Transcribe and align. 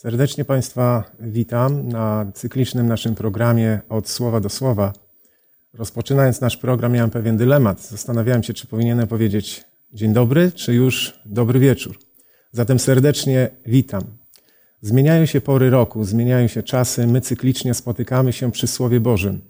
Serdecznie 0.00 0.44
Państwa 0.44 1.04
witam 1.18 1.88
na 1.88 2.26
cyklicznym 2.34 2.86
naszym 2.86 3.14
programie 3.14 3.80
Od 3.88 4.08
Słowa 4.08 4.40
do 4.40 4.48
Słowa. 4.48 4.92
Rozpoczynając 5.74 6.40
nasz 6.40 6.56
program, 6.56 6.92
miałem 6.92 7.10
pewien 7.10 7.36
dylemat. 7.36 7.80
Zastanawiałem 7.80 8.42
się, 8.42 8.54
czy 8.54 8.66
powinienem 8.66 9.08
powiedzieć 9.08 9.64
dzień 9.92 10.12
dobry, 10.12 10.52
czy 10.52 10.74
już 10.74 11.20
dobry 11.26 11.60
wieczór. 11.60 11.98
Zatem 12.52 12.78
serdecznie 12.78 13.50
witam. 13.66 14.02
Zmieniają 14.80 15.26
się 15.26 15.40
pory 15.40 15.70
roku, 15.70 16.04
zmieniają 16.04 16.46
się 16.46 16.62
czasy, 16.62 17.06
my 17.06 17.20
cyklicznie 17.20 17.74
spotykamy 17.74 18.32
się 18.32 18.52
przy 18.52 18.66
Słowie 18.66 19.00
Bożym. 19.00 19.40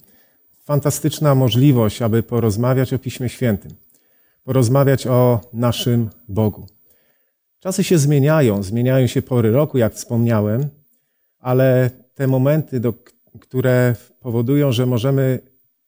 Fantastyczna 0.64 1.34
możliwość, 1.34 2.02
aby 2.02 2.22
porozmawiać 2.22 2.92
o 2.92 2.98
Piśmie 2.98 3.28
Świętym, 3.28 3.72
porozmawiać 4.44 5.06
o 5.06 5.40
naszym 5.52 6.10
Bogu. 6.28 6.79
Czasy 7.60 7.84
się 7.84 7.98
zmieniają, 7.98 8.62
zmieniają 8.62 9.06
się 9.06 9.22
pory 9.22 9.50
roku, 9.50 9.78
jak 9.78 9.94
wspomniałem, 9.94 10.68
ale 11.38 11.90
te 12.14 12.26
momenty, 12.26 12.80
do, 12.80 12.94
które 13.40 13.94
powodują, 14.20 14.72
że 14.72 14.86
możemy 14.86 15.38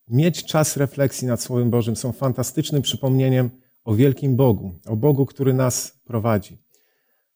mieć 0.08 0.44
czas 0.44 0.76
refleksji 0.76 1.28
nad 1.28 1.42
Słowem 1.42 1.70
Bożym, 1.70 1.96
są 1.96 2.12
fantastycznym 2.12 2.82
przypomnieniem 2.82 3.50
o 3.84 3.94
wielkim 3.94 4.36
Bogu, 4.36 4.74
o 4.86 4.96
Bogu, 4.96 5.26
który 5.26 5.54
nas 5.54 6.00
prowadzi. 6.04 6.58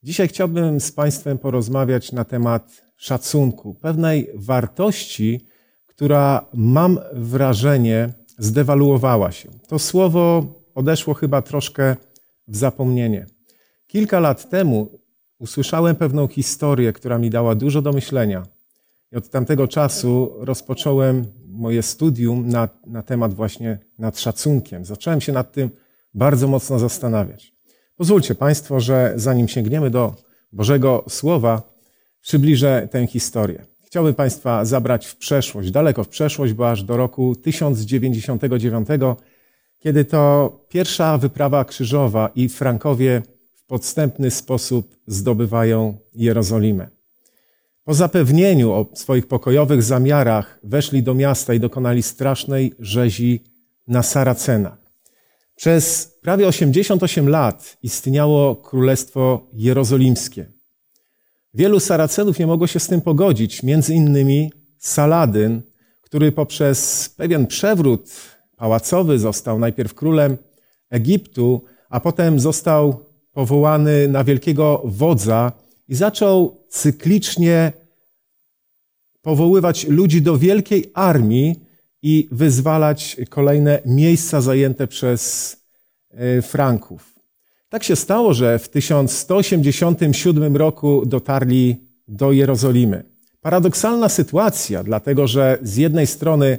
Dzisiaj 0.03 0.29
chciałbym 0.29 0.81
z 0.81 0.93
Państwem 0.93 1.39
porozmawiać 1.39 2.13
na 2.13 2.25
temat 2.25 2.83
szacunku, 2.97 3.75
pewnej 3.75 4.31
wartości, 4.35 5.47
która 5.87 6.47
mam 6.55 6.99
wrażenie 7.13 8.13
zdewaluowała 8.39 9.33
się. 9.33 9.49
To 9.69 9.79
słowo 9.79 10.47
odeszło 10.75 11.15
chyba 11.15 11.43
troszkę 11.43 11.97
w 12.49 12.57
zapomnienie. 12.57 13.36
Kilka 13.87 14.21
lat 14.21 14.51
temu 14.51 14.99
usłyszałem 15.39 15.97
pewną 15.97 16.29
historię, 16.29 16.93
która 16.93 17.19
mi 17.19 17.31
dała 17.31 17.55
dużo 17.55 17.83
do 17.83 17.93
myślenia. 17.93 18.43
I 19.13 19.17
od 19.17 19.29
tamtego 19.31 19.69
czasu 19.69 20.33
rozpocząłem 20.39 21.27
moje 21.49 21.83
studium 21.83 22.49
na, 22.49 22.69
na 22.87 23.03
temat 23.03 23.35
właśnie 23.35 23.79
nad 23.99 24.19
szacunkiem. 24.19 24.85
Zacząłem 24.85 25.21
się 25.21 25.33
nad 25.33 25.53
tym 25.53 25.71
bardzo 26.15 26.49
mocno 26.49 26.79
zastanawiać. 26.79 27.53
Pozwólcie 27.97 28.35
Państwo, 28.35 28.81
że 28.81 29.13
zanim 29.17 29.49
sięgniemy 29.49 29.91
do 29.91 30.15
Bożego 30.53 31.05
Słowa, 31.09 31.63
przybliżę 32.21 32.89
tę 32.91 33.07
historię. 33.07 33.67
Chciałbym 33.85 34.15
Państwa 34.15 34.65
zabrać 34.65 35.07
w 35.07 35.17
przeszłość, 35.17 35.71
daleko 35.71 36.05
w 36.05 36.09
przeszłość, 36.09 36.53
bo 36.53 36.71
aż 36.71 36.83
do 36.83 36.97
roku 36.97 37.37
1099, 37.37 38.89
kiedy 39.79 40.05
to 40.05 40.51
pierwsza 40.69 41.19
wyprawa 41.19 41.65
krzyżowa 41.65 42.31
i 42.35 42.49
Frankowie 42.49 43.23
podstępny 43.67 44.31
sposób 44.31 44.97
zdobywają 45.07 45.99
Jerozolimę. 46.15 46.89
Po 47.85 47.95
zapewnieniu 47.95 48.73
o 48.73 48.87
swoich 48.95 49.27
pokojowych 49.29 49.83
zamiarach 49.83 50.61
weszli 50.63 51.03
do 51.03 51.15
miasta 51.15 51.55
i 51.55 51.61
dokonali 51.61 52.03
strasznej 52.03 52.75
rzezi 52.79 53.45
na 53.89 54.03
Saracenach. 54.03 54.79
Przez 55.55 56.17
prawie 56.23 56.49
88 56.49 57.29
lat 57.29 57.77
istniało 57.83 58.57
Królestwo 58.57 59.47
Jerozolimskie. 59.53 60.53
Wielu 61.55 61.81
Saracenów 61.81 62.39
nie 62.39 62.47
mogło 62.47 62.67
się 62.67 62.81
z 62.81 62.87
tym 62.87 63.01
pogodzić, 63.01 63.63
między 63.63 63.95
innymi 63.95 64.53
Saladyn, 64.79 65.63
który 66.01 66.33
poprzez 66.33 67.09
pewien 67.09 67.47
przewrót 67.47 68.11
pałacowy 68.57 69.19
został 69.19 69.59
najpierw 69.59 69.95
królem 69.95 70.37
Egiptu, 70.91 71.65
a 71.89 72.01
potem 72.01 72.41
został 72.41 73.06
powołany 73.37 74.09
na 74.09 74.25
wielkiego 74.25 74.83
wodza 74.85 75.53
i 75.89 75.95
zaczął 75.95 76.57
cyklicznie 76.69 77.73
powoływać 79.23 79.87
ludzi 79.89 80.23
do 80.23 80.39
wielkiej 80.39 80.91
armii 80.95 81.61
i 82.03 82.29
wyzwalać 82.33 83.17
kolejne 83.29 83.83
miejsca 83.87 84.41
zajęte 84.41 84.87
przez 84.87 85.57
e, 86.11 86.43
Franków. 86.43 87.15
Tak 87.69 87.85
się 87.85 87.97
stało, 87.97 88.35
że 88.35 88.59
w 88.59 88.69
1187 88.69 90.57
roku 90.57 91.07
dotarli 91.07 91.77
do 92.09 92.33
Jerozolimy. 92.33 93.05
Paradoksalna 93.41 94.09
sytuacja, 94.09 94.83
dlatego 94.83 95.27
że 95.27 95.59
z 95.63 95.77
jednej 95.77 96.07
strony 96.07 96.59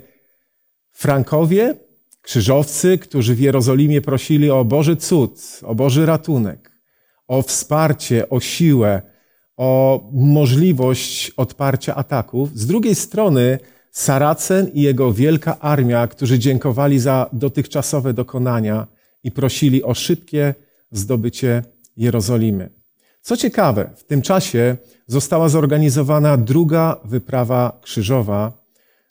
Frankowie 0.91 1.75
Krzyżowcy, 2.27 2.97
którzy 2.97 3.35
w 3.35 3.39
Jerozolimie 3.39 4.01
prosili 4.01 4.51
o 4.51 4.65
Boży 4.65 4.95
cud, 4.95 5.59
o 5.63 5.75
Boży 5.75 6.05
ratunek, 6.05 6.71
o 7.27 7.41
wsparcie, 7.41 8.29
o 8.29 8.39
siłę, 8.39 9.01
o 9.57 10.01
możliwość 10.13 11.31
odparcia 11.37 11.95
ataków. 11.95 12.57
Z 12.57 12.67
drugiej 12.67 12.95
strony 12.95 13.59
Saracen 13.91 14.67
i 14.73 14.81
jego 14.81 15.13
wielka 15.13 15.59
armia, 15.59 16.07
którzy 16.07 16.39
dziękowali 16.39 16.99
za 16.99 17.29
dotychczasowe 17.33 18.13
dokonania 18.13 18.87
i 19.23 19.31
prosili 19.31 19.83
o 19.83 19.93
szybkie 19.93 20.55
zdobycie 20.91 21.63
Jerozolimy. 21.97 22.69
Co 23.21 23.37
ciekawe, 23.37 23.89
w 23.95 24.03
tym 24.03 24.21
czasie 24.21 24.77
została 25.07 25.49
zorganizowana 25.49 26.37
druga 26.37 26.97
wyprawa 27.05 27.79
krzyżowa, 27.81 28.51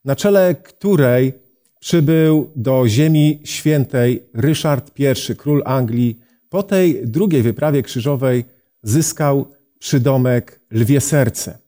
na 0.04 0.16
czele 0.16 0.54
której 0.54 1.45
przybył 1.86 2.50
do 2.56 2.88
Ziemi 2.88 3.40
Świętej 3.44 4.22
Ryszard 4.34 4.98
I, 4.98 5.36
król 5.36 5.62
Anglii. 5.64 6.18
Po 6.48 6.62
tej 6.62 7.06
drugiej 7.06 7.42
wyprawie 7.42 7.82
krzyżowej 7.82 8.44
zyskał 8.82 9.46
przydomek 9.78 10.60
Lwie 10.70 11.00
Serce. 11.00 11.58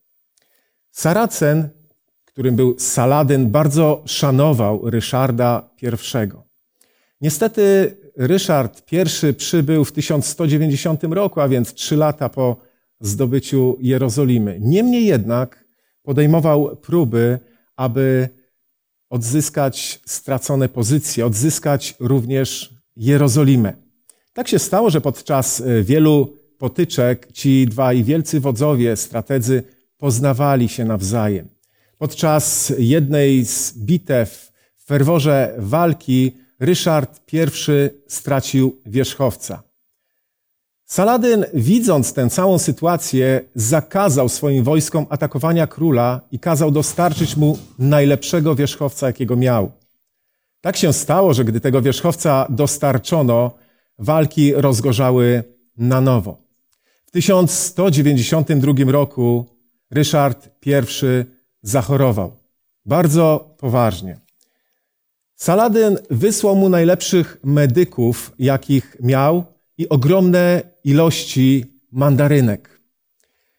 Saracen, 0.91 1.69
którym 2.25 2.57
był 2.57 2.79
Saladyn, 2.79 3.51
bardzo 3.51 4.03
szanował 4.07 4.91
Ryszarda 4.91 5.71
I. 5.83 5.89
Niestety 7.21 7.97
Ryszard 8.17 8.93
I 8.93 9.35
przybył 9.35 9.85
w 9.85 9.93
1190 9.93 11.05
roku, 11.05 11.41
a 11.41 11.49
więc 11.49 11.75
trzy 11.75 11.97
lata 11.97 12.29
po 12.29 12.57
zdobyciu 13.01 13.77
Jerozolimy. 13.81 14.59
Niemniej 14.61 15.07
jednak 15.07 15.65
podejmował 16.03 16.77
próby, 16.77 17.39
aby 17.77 18.29
odzyskać 19.11 20.01
stracone 20.07 20.69
pozycje, 20.69 21.27
odzyskać 21.27 21.95
również 22.01 22.75
Jerozolimę. 22.97 23.73
Tak 24.33 24.49
się 24.49 24.59
stało, 24.59 24.91
że 24.91 25.01
podczas 25.01 25.61
e, 25.61 25.83
wielu 25.83 26.33
potyczek 26.59 27.33
ci 27.33 27.67
dwaj 27.67 28.05
wielcy 28.05 28.41
wodzowie, 28.41 28.97
strategzy 28.97 29.63
poznawali 29.99 30.69
się 30.69 30.85
nawzajem. 30.85 31.49
Podczas 31.99 32.73
jednej 32.79 33.45
z 33.45 33.79
bitew 33.79 34.53
w 34.77 34.85
ferworze 34.85 35.55
walki 35.59 36.33
Ryszard 36.61 37.21
I 37.33 37.39
stracił 38.09 38.81
wierzchowca. 38.87 39.68
Saladyn, 40.91 41.45
widząc 41.55 42.13
tę 42.13 42.31
całą 42.31 42.59
sytuację, 42.59 43.41
zakazał 43.55 44.29
swoim 44.29 44.65
wojskom 44.65 45.07
atakowania 45.11 45.67
króla 45.67 46.21
i 46.33 46.39
kazał 46.39 46.71
dostarczyć 46.71 47.37
mu 47.37 47.59
najlepszego 47.79 48.55
wierzchowca, 48.55 49.07
jakiego 49.07 49.37
miał. 49.37 49.73
Tak 50.61 50.77
się 50.77 50.93
stało, 50.93 51.35
że 51.35 51.45
gdy 51.45 51.61
tego 51.61 51.83
wierzchowca 51.83 52.47
dostarczono, 52.51 53.55
walki 53.99 54.55
rozgorzały 54.55 55.45
na 55.77 56.01
nowo. 56.01 56.39
W 57.07 57.11
1192 57.11 58.73
roku 58.93 59.47
Ryszard 59.91 60.49
I 60.67 60.73
zachorował. 61.63 62.37
Bardzo 62.87 63.55
poważnie. 63.59 64.21
Saladyn 65.35 65.99
wysłał 66.11 66.57
mu 66.57 66.69
najlepszych 66.69 67.39
medyków, 67.45 68.33
jakich 68.39 68.97
miał, 69.01 69.58
i 69.79 69.89
ogromne 69.89 70.63
ilości 70.85 71.65
mandarynek. 71.93 72.81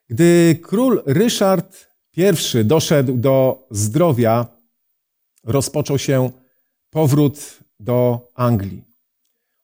Gdy 0.09 0.59
król 0.61 1.03
Ryszard 1.05 1.89
I 2.17 2.65
doszedł 2.65 3.17
do 3.17 3.67
zdrowia, 3.71 4.47
rozpoczął 5.43 5.97
się 5.97 6.29
powrót 6.89 7.59
do 7.79 8.29
Anglii. 8.35 8.83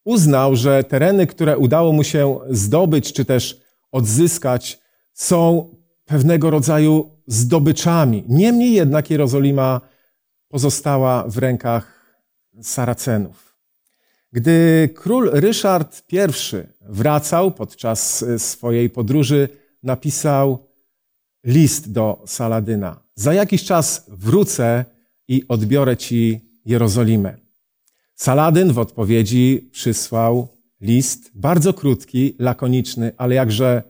Uznał, 0.04 0.56
że 0.56 0.84
tereny, 0.84 1.28
które 1.28 1.58
udało 1.58 1.92
mu 1.92 2.04
się 2.04 2.40
zdobyć 2.50 3.14
czy 3.14 3.26
też 3.26 3.62
odzyskać, 3.92 4.80
są 5.14 5.70
pewnego 6.06 6.50
rodzaju 6.50 7.12
zdobyczami. 7.28 8.24
Niemniej 8.28 8.74
jednak 8.74 9.10
Jerozolima 9.10 9.82
pozostała 10.48 11.24
w 11.28 11.38
rękach 11.38 12.16
Saracenów. 12.62 13.55
Gdy 14.36 14.90
król 14.96 15.30
Ryszard 15.34 16.04
I 16.12 16.18
wracał 16.82 17.52
podczas 17.52 18.24
e, 18.24 18.40
swojej 18.40 18.90
podróży, 18.90 19.50
napisał 19.84 20.68
list 21.44 21.92
do 21.92 22.24
Saladyna. 22.26 23.04
Za 23.16 23.34
jakiś 23.34 23.64
czas 23.64 24.06
wrócę 24.08 24.86
i 25.28 25.48
odbiorę 25.48 25.98
ci 25.98 26.40
Jerozolimę. 26.66 27.38
Saladyn 28.16 28.74
w 28.74 28.80
odpowiedzi 28.80 29.70
przysłał 29.72 30.48
list, 30.82 31.32
bardzo 31.36 31.74
krótki, 31.74 32.36
lakoniczny, 32.40 33.12
ale 33.18 33.36
jakże 33.36 33.84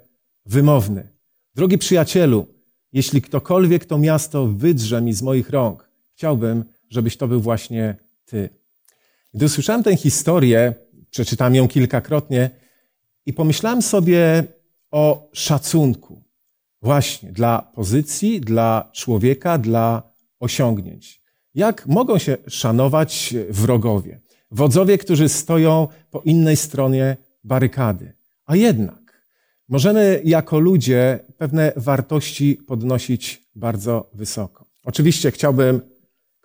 wymowny. 0.45 1.07
Drogi 1.55 1.77
przyjacielu, 1.77 2.47
jeśli 2.93 3.21
ktokolwiek 3.21 3.85
to 3.85 3.97
miasto 3.97 4.47
wydrze 4.47 5.01
mi 5.01 5.13
z 5.13 5.21
moich 5.21 5.49
rąk, 5.49 5.89
chciałbym, 6.13 6.65
żebyś 6.89 7.17
to 7.17 7.27
był 7.27 7.41
właśnie 7.41 7.95
Ty. 8.25 8.64
Gdy 9.35 9.45
usłyszałem 9.45 9.83
tę 9.83 9.97
historię, 9.97 10.73
przeczytałem 11.11 11.55
ją 11.55 11.67
kilkakrotnie 11.67 12.49
i 13.25 13.33
pomyślałem 13.33 13.81
sobie 13.81 14.43
o 14.91 15.29
szacunku 15.33 16.23
właśnie 16.81 17.31
dla 17.31 17.71
pozycji, 17.75 18.41
dla 18.41 18.89
człowieka, 18.93 19.57
dla 19.57 20.03
osiągnięć. 20.39 21.21
Jak 21.55 21.87
mogą 21.87 22.17
się 22.17 22.37
szanować 22.47 23.33
wrogowie? 23.49 24.21
Wodzowie, 24.51 24.97
którzy 24.97 25.29
stoją 25.29 25.87
po 26.11 26.21
innej 26.21 26.55
stronie 26.55 27.17
barykady. 27.43 28.13
A 28.45 28.55
jednak 28.55 29.21
możemy 29.69 30.21
jako 30.25 30.59
ludzie 30.59 31.19
pewne 31.37 31.73
wartości 31.75 32.55
podnosić 32.67 33.49
bardzo 33.55 34.09
wysoko. 34.13 34.65
Oczywiście 34.83 35.31
chciałbym 35.31 35.94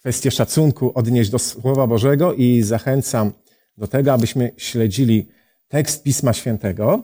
kwestię 0.00 0.30
szacunku 0.30 0.92
odnieść 0.94 1.30
do 1.30 1.38
Słowa 1.38 1.86
Bożego 1.86 2.34
i 2.34 2.62
zachęcam 2.62 3.32
do 3.78 3.86
tego, 3.86 4.12
abyśmy 4.12 4.50
śledzili 4.56 5.26
tekst 5.68 6.02
Pisma 6.02 6.32
Świętego. 6.32 7.02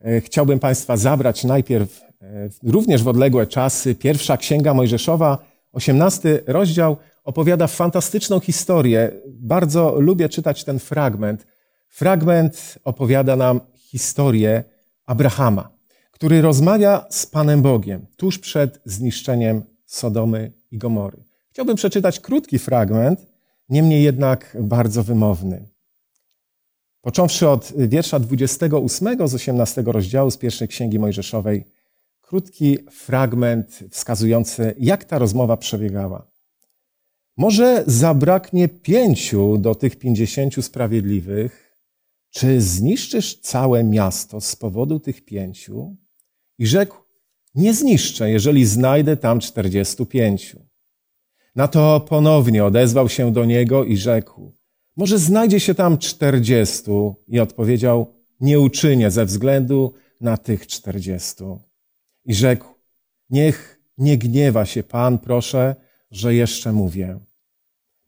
E, 0.00 0.20
chciałbym 0.20 0.58
Państwa 0.58 0.96
zabrać 0.96 1.44
najpierw 1.44 2.00
e, 2.22 2.48
również 2.62 3.02
w 3.02 3.08
odległe 3.08 3.46
czasy. 3.46 3.94
Pierwsza 3.94 4.36
Księga 4.36 4.74
Mojżeszowa, 4.74 5.38
18 5.72 6.42
rozdział, 6.46 6.96
opowiada 7.24 7.66
fantastyczną 7.66 8.40
historię. 8.40 9.12
Bardzo 9.26 10.00
lubię 10.00 10.28
czytać 10.28 10.64
ten 10.64 10.78
fragment. 10.78 11.46
Fragment 11.88 12.78
opowiada 12.84 13.36
nam 13.36 13.60
historię 13.74 14.64
Abrahama, 15.06 15.70
który 16.10 16.42
rozmawia 16.42 17.06
z 17.10 17.26
Panem 17.26 17.62
Bogiem 17.62 18.06
tuż 18.16 18.38
przed 18.38 18.80
zniszczeniem 18.84 19.62
Sodomy 19.86 20.52
i 20.70 20.78
Gomory. 20.78 21.25
Chciałbym 21.56 21.76
przeczytać 21.76 22.20
krótki 22.20 22.58
fragment, 22.58 23.26
niemniej 23.68 24.02
jednak 24.02 24.56
bardzo 24.60 25.02
wymowny. 25.02 25.68
Począwszy 27.00 27.48
od 27.48 27.72
wiersza 27.76 28.18
28 28.18 29.28
z 29.28 29.34
18 29.34 29.82
rozdziału 29.86 30.30
z 30.30 30.36
pierwszej 30.36 30.68
księgi 30.68 30.98
Mojżeszowej, 30.98 31.64
krótki 32.20 32.78
fragment 32.90 33.84
wskazujący, 33.90 34.74
jak 34.78 35.04
ta 35.04 35.18
rozmowa 35.18 35.56
przebiegała. 35.56 36.30
Może 37.36 37.84
zabraknie 37.86 38.68
pięciu 38.68 39.58
do 39.58 39.74
tych 39.74 39.96
pięćdziesięciu 39.96 40.62
sprawiedliwych. 40.62 41.76
Czy 42.30 42.60
zniszczysz 42.60 43.40
całe 43.40 43.84
miasto 43.84 44.40
z 44.40 44.56
powodu 44.56 45.00
tych 45.00 45.24
pięciu? 45.24 45.96
I 46.58 46.66
rzekł, 46.66 46.96
nie 47.54 47.74
zniszczę, 47.74 48.30
jeżeli 48.30 48.66
znajdę 48.66 49.16
tam 49.16 49.40
czterdziestu 49.40 50.06
pięciu. 50.06 50.65
Na 51.56 51.68
to 51.68 52.00
ponownie 52.00 52.64
odezwał 52.64 53.08
się 53.08 53.32
do 53.32 53.44
niego 53.44 53.84
i 53.84 53.96
rzekł, 53.96 54.52
może 54.96 55.18
znajdzie 55.18 55.60
się 55.60 55.74
tam 55.74 55.98
czterdziestu. 55.98 57.14
I 57.28 57.40
odpowiedział, 57.40 58.14
nie 58.40 58.60
uczynię 58.60 59.10
ze 59.10 59.24
względu 59.24 59.94
na 60.20 60.36
tych 60.36 60.66
czterdziestu. 60.66 61.60
I 62.24 62.34
rzekł, 62.34 62.66
niech 63.30 63.80
nie 63.98 64.18
gniewa 64.18 64.66
się 64.66 64.82
Pan, 64.82 65.18
proszę, 65.18 65.76
że 66.10 66.34
jeszcze 66.34 66.72
mówię. 66.72 67.18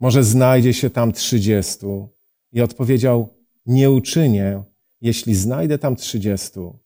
Może 0.01 0.25
znajdzie 0.25 0.75
się 0.75 0.91
tam 0.91 1.13
trzydziestu. 1.13 2.09
I 2.53 2.61
odpowiedział, 2.61 3.29
nie 3.67 3.91
uczynię, 3.91 4.63
jeśli 5.01 5.35
znajdę 5.35 5.79
tam 5.79 5.97
trzydziestu. 5.97 6.79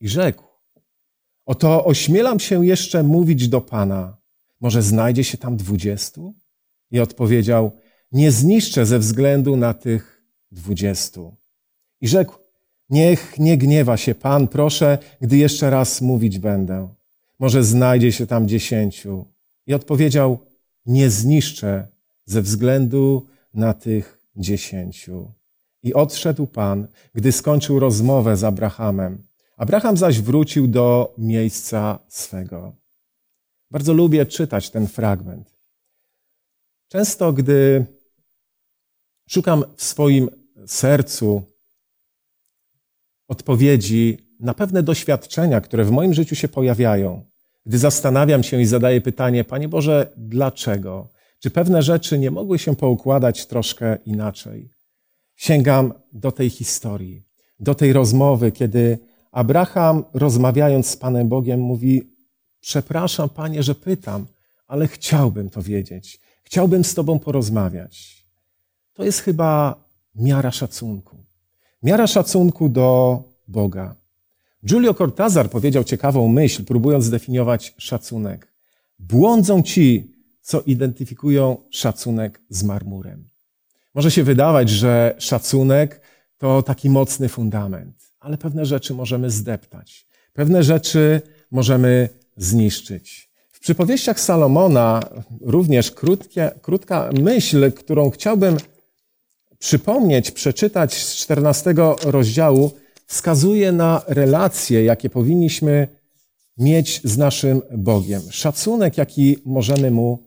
I 0.00 0.08
rzekł, 0.08 0.44
oto 1.46 1.84
ośmielam 1.84 2.40
się 2.40 2.66
jeszcze 2.66 3.02
mówić 3.02 3.48
do 3.48 3.60
Pana. 3.60 4.19
Może 4.60 4.82
znajdzie 4.82 5.24
się 5.24 5.38
tam 5.38 5.56
dwudziestu? 5.56 6.34
I 6.90 7.00
odpowiedział, 7.00 7.72
nie 8.12 8.30
zniszczę 8.30 8.86
ze 8.86 8.98
względu 8.98 9.56
na 9.56 9.74
tych 9.74 10.22
dwudziestu. 10.52 11.36
I 12.00 12.08
rzekł, 12.08 12.34
niech 12.90 13.38
nie 13.38 13.58
gniewa 13.58 13.96
się 13.96 14.14
Pan, 14.14 14.48
proszę, 14.48 14.98
gdy 15.20 15.36
jeszcze 15.36 15.70
raz 15.70 16.00
mówić 16.00 16.38
będę. 16.38 16.88
Może 17.38 17.64
znajdzie 17.64 18.12
się 18.12 18.26
tam 18.26 18.48
dziesięciu. 18.48 19.24
I 19.66 19.74
odpowiedział, 19.74 20.38
nie 20.86 21.10
zniszczę 21.10 21.88
ze 22.24 22.42
względu 22.42 23.26
na 23.54 23.74
tych 23.74 24.18
dziesięciu. 24.36 25.32
I 25.82 25.94
odszedł 25.94 26.46
Pan, 26.46 26.86
gdy 27.14 27.32
skończył 27.32 27.78
rozmowę 27.78 28.36
z 28.36 28.44
Abrahamem. 28.44 29.22
Abraham 29.56 29.96
zaś 29.96 30.20
wrócił 30.20 30.68
do 30.68 31.14
miejsca 31.18 31.98
swego. 32.08 32.72
Bardzo 33.70 33.92
lubię 33.92 34.26
czytać 34.26 34.70
ten 34.70 34.86
fragment. 34.86 35.54
Często, 36.88 37.32
gdy 37.32 37.86
szukam 39.28 39.64
w 39.76 39.82
swoim 39.82 40.30
sercu 40.66 41.42
odpowiedzi 43.28 44.18
na 44.40 44.54
pewne 44.54 44.82
doświadczenia, 44.82 45.60
które 45.60 45.84
w 45.84 45.90
moim 45.90 46.14
życiu 46.14 46.34
się 46.34 46.48
pojawiają, 46.48 47.24
gdy 47.66 47.78
zastanawiam 47.78 48.42
się 48.42 48.60
i 48.60 48.66
zadaję 48.66 49.00
pytanie, 49.00 49.44
Panie 49.44 49.68
Boże, 49.68 50.12
dlaczego? 50.16 51.08
Czy 51.38 51.50
pewne 51.50 51.82
rzeczy 51.82 52.18
nie 52.18 52.30
mogły 52.30 52.58
się 52.58 52.76
poukładać 52.76 53.46
troszkę 53.46 53.98
inaczej? 54.06 54.70
Sięgam 55.36 55.92
do 56.12 56.32
tej 56.32 56.50
historii, 56.50 57.22
do 57.60 57.74
tej 57.74 57.92
rozmowy, 57.92 58.52
kiedy 58.52 58.98
Abraham, 59.32 60.04
rozmawiając 60.14 60.86
z 60.86 60.96
Panem 60.96 61.28
Bogiem, 61.28 61.60
mówi: 61.60 62.16
Przepraszam, 62.60 63.28
Panie, 63.28 63.62
że 63.62 63.74
pytam, 63.74 64.26
ale 64.66 64.88
chciałbym 64.88 65.50
to 65.50 65.62
wiedzieć. 65.62 66.20
Chciałbym 66.42 66.84
z 66.84 66.94
Tobą 66.94 67.18
porozmawiać. 67.18 68.24
To 68.94 69.04
jest 69.04 69.20
chyba 69.20 69.74
miara 70.14 70.50
szacunku. 70.50 71.16
Miara 71.82 72.06
szacunku 72.06 72.68
do 72.68 73.22
Boga. 73.48 73.94
Giulio 74.66 74.94
Cortazar 74.94 75.50
powiedział 75.50 75.84
ciekawą 75.84 76.28
myśl, 76.28 76.64
próbując 76.64 77.04
zdefiniować 77.04 77.74
szacunek. 77.78 78.52
Błądzą 78.98 79.62
ci, 79.62 80.14
co 80.42 80.60
identyfikują 80.60 81.56
szacunek 81.70 82.40
z 82.50 82.62
marmurem. 82.62 83.24
Może 83.94 84.10
się 84.10 84.24
wydawać, 84.24 84.68
że 84.68 85.14
szacunek 85.18 86.00
to 86.38 86.62
taki 86.62 86.90
mocny 86.90 87.28
fundament, 87.28 88.12
ale 88.20 88.38
pewne 88.38 88.66
rzeczy 88.66 88.94
możemy 88.94 89.30
zdeptać, 89.30 90.06
pewne 90.32 90.62
rzeczy 90.62 91.22
możemy 91.50 92.08
zniszczyć. 92.36 93.30
W 93.52 93.60
przypowieściach 93.60 94.20
Salomona 94.20 95.02
również 95.40 95.90
krótkie, 95.90 96.50
krótka 96.62 97.10
myśl, 97.22 97.72
którą 97.72 98.10
chciałbym 98.10 98.56
przypomnieć, 99.58 100.30
przeczytać 100.30 100.94
z 100.94 101.14
14 101.16 101.74
rozdziału, 102.02 102.70
wskazuje 103.06 103.72
na 103.72 104.02
relacje, 104.06 104.84
jakie 104.84 105.10
powinniśmy 105.10 105.88
mieć 106.58 107.00
z 107.04 107.18
naszym 107.18 107.62
Bogiem. 107.76 108.22
Szacunek, 108.30 108.98
jaki 108.98 109.36
możemy 109.44 109.90
Mu 109.90 110.18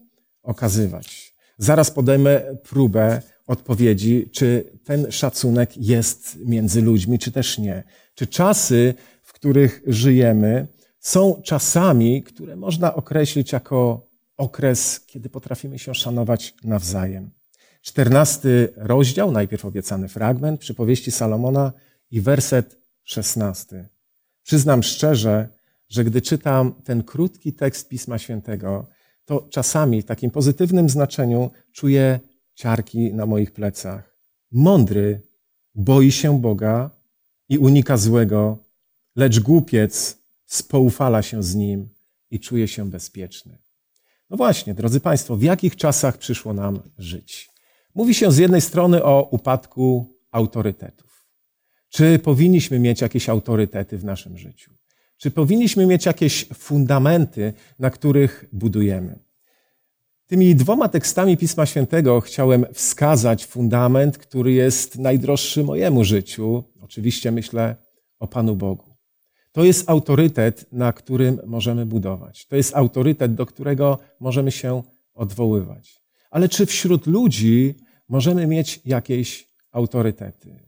okazywać. 0.44 1.34
Zaraz 1.58 1.92
podejmę 1.92 2.42
próbę 2.64 3.22
odpowiedzi, 3.48 4.30
czy 4.32 4.64
ten 4.84 5.12
szacunek 5.12 5.78
jest 5.78 6.38
między 6.46 6.82
ludźmi, 6.82 7.20
czy 7.20 7.32
też 7.32 7.58
nie. 7.58 7.84
Czy 8.16 8.28
czasy, 8.28 8.94
w 9.24 9.34
których 9.34 9.82
żyjemy, 9.88 10.68
są 11.04 11.42
czasami, 11.42 12.24
które 12.24 12.56
można 12.56 12.96
określić 12.96 13.52
jako 13.52 14.08
okres, 14.38 15.00
kiedy 15.06 15.30
potrafimy 15.30 15.80
się 15.80 15.96
szanować 15.96 16.54
nawzajem. 16.64 17.32
Czternasty 17.82 18.74
rozdział, 18.76 19.32
najpierw 19.32 19.66
obiecany 19.66 20.08
fragment 20.08 20.60
przypowieści 20.60 21.12
Salomona 21.12 21.74
i 22.12 22.22
werset 22.22 22.78
szesnasty. 23.04 23.88
Przyznam 24.44 24.84
szczerze, 24.84 25.50
że 25.90 26.04
gdy 26.04 26.22
czytam 26.22 26.74
ten 26.84 27.04
krótki 27.04 27.54
tekst 27.54 27.90
Pisma 27.90 28.18
Świętego, 28.18 28.88
to 29.26 29.48
czasami 29.50 30.02
w 30.02 30.06
takim 30.06 30.32
pozytywnym 30.32 30.90
znaczeniu 30.90 31.52
czuję 31.72 32.20
ciarki 32.56 33.14
na 33.14 33.26
moich 33.26 33.52
plecach. 33.52 34.18
Mądry 34.52 35.22
boi 35.76 36.12
się 36.12 36.42
Boga 36.42 36.90
i 37.50 37.58
unika 37.58 37.98
złego, 37.98 38.58
lecz 39.16 39.40
głupiec 39.40 40.23
spoufala 40.54 41.22
się 41.22 41.44
z 41.44 41.56
nim 41.56 41.90
i 42.32 42.40
czuje 42.40 42.68
się 42.68 42.90
bezpieczny. 42.90 43.58
No 44.30 44.38
właśnie, 44.38 44.74
drodzy 44.74 45.00
Państwo, 45.00 45.36
w 45.36 45.44
jakich 45.44 45.76
czasach 45.76 46.18
przyszło 46.18 46.54
nam 46.54 46.80
żyć? 46.98 47.50
Mówi 47.96 48.14
się 48.14 48.32
z 48.32 48.38
jednej 48.38 48.62
strony 48.62 49.04
o 49.04 49.30
upadku 49.32 50.16
autorytetów. 50.32 51.28
Czy 51.90 52.20
powinniśmy 52.20 52.80
mieć 52.80 53.02
jakieś 53.02 53.30
autorytety 53.30 53.98
w 53.98 54.04
naszym 54.04 54.38
życiu? 54.38 54.72
Czy 55.18 55.32
powinniśmy 55.32 55.86
mieć 55.86 56.06
jakieś 56.06 56.46
fundamenty, 56.54 57.54
na 57.80 57.90
których 57.90 58.46
budujemy? 58.52 59.20
Tymi 60.28 60.56
dwoma 60.56 60.90
tekstami 60.90 61.38
Pisma 61.38 61.66
Świętego 61.66 62.22
chciałem 62.22 62.66
wskazać 62.74 63.46
fundament, 63.46 64.18
który 64.18 64.52
jest 64.52 65.00
najdroższy 65.00 65.64
mojemu 65.64 66.04
życiu. 66.04 66.64
Oczywiście 66.82 67.32
myślę 67.32 67.76
o 68.20 68.28
Panu 68.28 68.56
Bogu. 68.56 68.93
To 69.54 69.64
jest 69.64 69.90
autorytet, 69.90 70.66
na 70.72 70.94
którym 70.94 71.40
możemy 71.46 71.86
budować. 71.86 72.46
To 72.48 72.56
jest 72.56 72.76
autorytet, 72.76 73.36
do 73.36 73.46
którego 73.46 74.00
możemy 74.20 74.52
się 74.52 74.84
odwoływać. 75.14 76.02
Ale 76.32 76.50
czy 76.50 76.66
wśród 76.66 77.08
ludzi 77.08 77.76
możemy 78.10 78.48
mieć 78.48 78.82
jakieś 78.86 79.50
autorytety? 79.72 80.60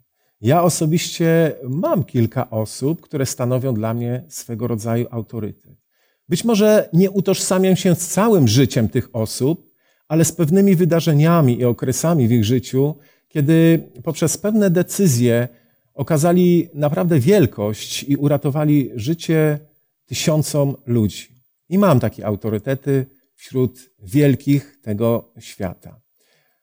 Ja 0.42 0.64
osobiście 0.64 1.56
mam 1.64 2.04
kilka 2.04 2.50
osób, 2.50 3.02
które 3.02 3.26
stanowią 3.26 3.74
dla 3.74 3.94
mnie 3.94 4.24
swego 4.28 4.68
rodzaju 4.68 5.08
autorytet. 5.12 5.78
Być 6.30 6.44
może 6.44 6.90
nie 6.94 7.12
utożsamiam 7.12 7.76
się 7.76 7.96
z 7.96 8.08
całym 8.08 8.48
życiem 8.48 8.90
tych 8.90 9.16
osób, 9.16 9.72
ale 10.08 10.26
z 10.26 10.32
pewnymi 10.32 10.76
wydarzeniami 10.76 11.60
i 11.60 11.66
okresami 11.66 12.28
w 12.28 12.32
ich 12.32 12.46
życiu, 12.46 12.96
kiedy 13.28 13.90
poprzez 14.04 14.38
pewne 14.38 14.70
decyzje 14.70 15.48
okazali 15.96 16.70
naprawdę 16.74 17.20
wielkość 17.20 18.04
i 18.04 18.16
uratowali 18.16 18.92
życie 18.96 19.60
tysiącom 20.06 20.76
ludzi. 20.86 21.28
I 21.70 21.78
mam 21.78 22.00
takie 22.00 22.26
autorytety 22.26 23.06
wśród 23.36 23.90
wielkich 24.00 24.80
tego 24.82 25.34
świata. 25.40 26.00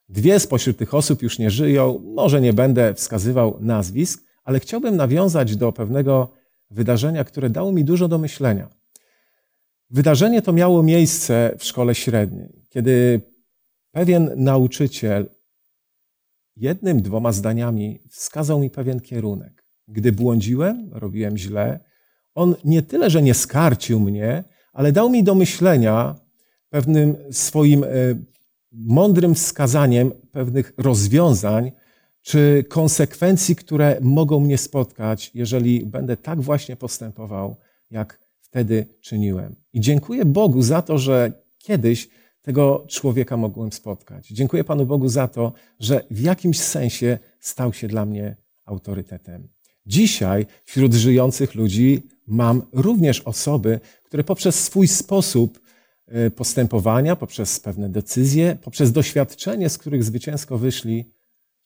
Dwie 0.09 0.41
spośród 0.41 0.77
tych 0.79 0.95
osób 0.95 1.23
już 1.23 1.39
nie 1.39 1.51
żyją, 1.51 1.99
może 2.05 2.41
nie 2.41 2.53
będę 2.53 2.95
wskazywał 2.95 3.59
nazwisk, 3.61 4.25
ale 4.45 4.61
chciałbym 4.61 4.97
nawiązać 4.97 5.57
do 5.57 5.73
pewnego 5.73 6.31
wydarzenia, 6.71 7.25
które 7.25 7.51
dało 7.51 7.73
mi 7.73 7.85
dużo 7.85 8.09
do 8.09 8.19
myślenia. 8.19 8.69
Wydarzenie 9.91 10.43
to 10.43 10.53
miało 10.53 10.83
miejsce 10.83 11.55
w 11.59 11.65
szkole 11.65 11.95
średniej, 11.95 12.65
kiedy 12.69 13.21
pewien 13.91 14.31
nauczyciel 14.37 15.31
jednym, 16.57 17.03
dwoma 17.03 17.33
zdaniami 17.33 18.01
wskazał 18.11 18.61
mi 18.61 18.71
pewien 18.71 19.01
kierunek. 19.01 19.65
Gdy 19.89 20.13
błądziłem, 20.13 20.91
robiłem 20.93 21.39
źle, 21.39 21.81
on 22.35 22.55
nie 22.65 22.83
tyle, 22.83 23.11
że 23.11 23.23
nie 23.23 23.35
skarcił 23.35 24.01
mnie, 24.01 24.45
ale 24.73 24.93
dał 24.93 25.11
mi 25.11 25.25
do 25.25 25.35
myślenia 25.35 26.15
pewnym 26.71 27.17
swoim 27.31 27.85
e, 27.85 27.89
mądrym 28.73 29.35
wskazaniem 29.35 30.13
pewnych 30.33 30.73
rozwiązań 30.77 31.73
czy 32.23 32.65
konsekwencji, 32.69 33.57
które 33.57 33.99
mogą 34.01 34.41
mnie 34.41 34.59
spotkać, 34.59 35.31
jeżeli 35.35 35.87
będę 35.87 36.17
tak 36.17 36.41
właśnie 36.41 36.77
postępował, 36.77 37.57
jak 37.91 38.19
wtedy 38.41 38.87
czyniłem. 39.01 39.57
I 39.73 39.81
dziękuję 39.81 40.25
Bogu 40.25 40.63
za 40.63 40.83
to, 40.83 40.99
że 40.99 41.33
kiedyś 41.59 42.09
tego 42.43 42.85
człowieka 42.89 43.37
mogłem 43.37 43.73
spotkać. 43.73 44.29
Dziękuję 44.29 44.65
Panu 44.65 44.87
Bogu 44.87 45.09
za 45.09 45.29
to, 45.29 45.53
że 45.81 46.05
w 46.11 46.21
jakimś 46.21 46.61
sensie 46.61 47.19
stał 47.41 47.73
się 47.73 47.89
dla 47.89 48.07
mnie 48.07 48.37
autorytetem. 48.65 49.49
Dzisiaj 49.87 50.47
wśród 50.65 50.95
żyjących 50.95 51.55
ludzi 51.55 52.03
mam 52.27 52.63
również 52.73 53.21
osoby, 53.21 53.81
które 54.05 54.25
poprzez 54.25 54.65
swój 54.65 54.89
sposób 54.89 55.61
e, 56.07 56.31
postępowania, 56.31 57.17
poprzez 57.17 57.61
pewne 57.61 57.89
decyzje, 57.89 58.59
poprzez 58.63 58.93
doświadczenie, 58.93 59.69
z 59.69 59.79
których 59.79 60.05
zwycięsko 60.05 60.59
wyszli, 60.59 61.13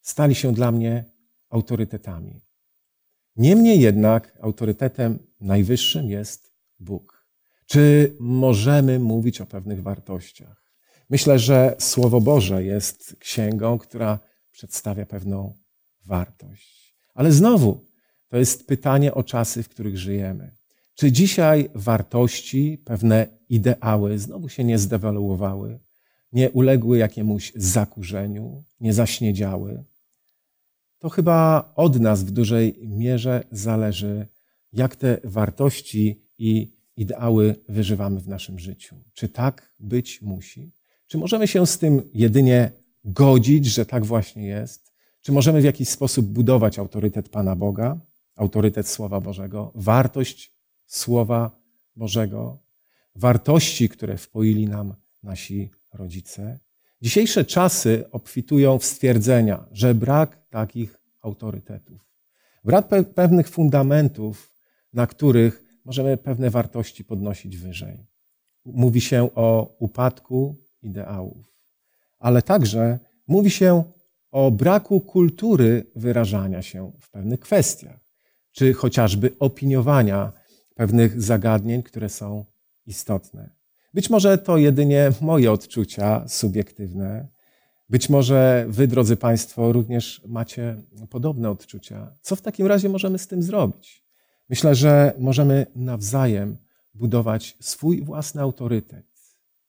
stali 0.00 0.35
się 0.35 0.52
dla 0.52 0.73
mnie 0.73 1.04
autorytetami. 1.50 2.40
Niemniej 3.37 3.80
jednak 3.80 4.38
autorytetem 4.40 5.18
najwyższym 5.40 6.11
jest 6.11 6.56
Bóg. 6.80 7.26
Czy 7.66 8.16
możemy 8.21 8.99
mówić 8.99 9.40
o 9.40 9.47
pewnych 9.47 9.83
wartościach? 9.83 10.65
Myślę, 11.10 11.38
że 11.38 11.76
Słowo 11.78 12.20
Boże 12.20 12.64
jest 12.64 13.16
księgą, 13.18 13.78
która 13.78 14.18
przedstawia 14.52 15.06
pewną 15.06 15.54
wartość. 16.04 16.96
Ale 17.14 17.32
znowu, 17.32 17.86
to 18.28 18.36
jest 18.36 18.66
pytanie 18.66 19.14
o 19.14 19.22
czasy, 19.22 19.62
w 19.62 19.68
których 19.68 19.98
żyjemy. 19.98 20.56
Czy 20.94 21.12
dzisiaj 21.12 21.70
wartości, 21.75 22.82
pewne 22.84 23.26
ideały 23.48 24.18
znowu 24.18 24.48
się 24.48 24.64
nie 24.64 24.78
zdewaluowały, 24.78 25.80
nie 26.32 26.50
uległy 26.50 26.98
jakiemuś 26.98 27.52
zakurzeniu, 27.56 28.64
nie 28.80 28.92
zaśniedziały? 28.92 29.84
To 30.98 31.08
chyba 31.08 31.72
od 31.76 32.00
nas 32.00 32.25
w 32.25 32.30
dużej 32.30 32.78
mierze 32.82 33.44
zależy, 33.50 34.26
jak 34.72 34.96
te 34.96 35.18
wartości 35.25 36.22
i 36.38 36.72
ideały 36.96 37.56
wyżywamy 37.68 38.20
w 38.20 38.28
naszym 38.28 38.58
życiu. 38.58 38.96
Czy 39.14 39.28
tak 39.28 39.72
być 39.80 40.22
musi? 40.22 40.72
Czy 41.06 41.18
możemy 41.18 41.48
się 41.48 41.66
z 41.66 41.78
tym 41.78 42.10
jedynie 42.14 42.72
godzić, 43.04 43.66
że 43.66 43.86
tak 43.86 44.04
właśnie 44.04 44.46
jest? 44.46 44.92
Czy 45.22 45.32
możemy 45.32 45.60
w 45.60 45.64
jakiś 45.64 45.88
sposób 45.88 46.26
budować 46.26 46.78
autorytet 46.78 47.28
Pana 47.28 47.56
Boga, 47.56 47.98
autorytet 48.36 48.88
Słowa 48.88 49.20
Bożego, 49.20 49.72
wartość 49.75 50.52
Słowa 50.86 51.50
Bożego, 51.96 52.58
wartości, 53.14 53.88
które 53.88 54.16
wpoili 54.16 54.68
nam 54.68 54.94
nasi 55.22 55.70
rodzice? 55.92 56.58
Dzisiejsze 57.02 57.44
czasy 57.44 58.04
obfitują 58.10 58.78
w 58.78 58.84
stwierdzenia, 58.84 59.64
że 59.72 59.94
brak 59.94 60.48
takich 60.50 60.98
autorytetów, 61.22 62.10
brak 62.64 62.88
pe 62.88 63.04
pewnych 63.04 63.48
fundamentów, 63.48 64.52
na 64.92 65.06
których 65.06 65.62
możemy 65.84 66.16
pewne 66.16 66.50
wartości 66.50 67.04
podnosić 67.04 67.56
wyżej. 67.56 68.06
Mówi 68.64 69.00
się 69.00 69.34
o 69.34 69.76
upadku 69.78 70.65
ideałów. 70.87 71.57
Ale 72.19 72.43
także 72.43 72.99
mówi 73.26 73.50
się 73.50 73.85
o 74.31 74.50
braku 74.50 75.00
kultury 75.00 75.87
wyrażania 75.97 76.62
się 76.62 76.93
w 77.00 77.11
pewnych 77.11 77.40
kwestiach, 77.40 78.00
czy 78.52 78.75
chociażby 78.75 79.31
opiniowania 79.38 80.33
pewnych 80.75 81.23
zagadnień, 81.23 81.83
które 81.83 82.09
są 82.09 82.45
istotne. 82.87 83.50
Być 83.95 84.11
może 84.11 84.38
to 84.38 84.59
jedynie 84.59 85.12
moje 85.21 85.52
odczucia 85.52 86.28
subiektywne. 86.28 87.28
Być 87.88 88.09
może 88.09 88.66
wy, 88.69 88.87
drodzy 88.87 89.16
Państwo, 89.16 89.73
również 89.73 90.23
macie 90.26 90.83
podobne 91.11 91.50
odczucia. 91.50 92.12
Co 92.23 92.37
w 92.37 92.43
takim 92.43 92.66
razie 92.66 92.88
możemy 92.88 93.19
z 93.19 93.26
tym 93.26 93.43
zrobić? 93.43 94.05
Myślę, 94.49 94.75
że 94.75 95.12
możemy 95.19 95.66
nawzajem 95.76 96.57
budować 96.95 97.57
swój 97.61 98.02
własny 98.02 98.43
autorytet 98.43 99.15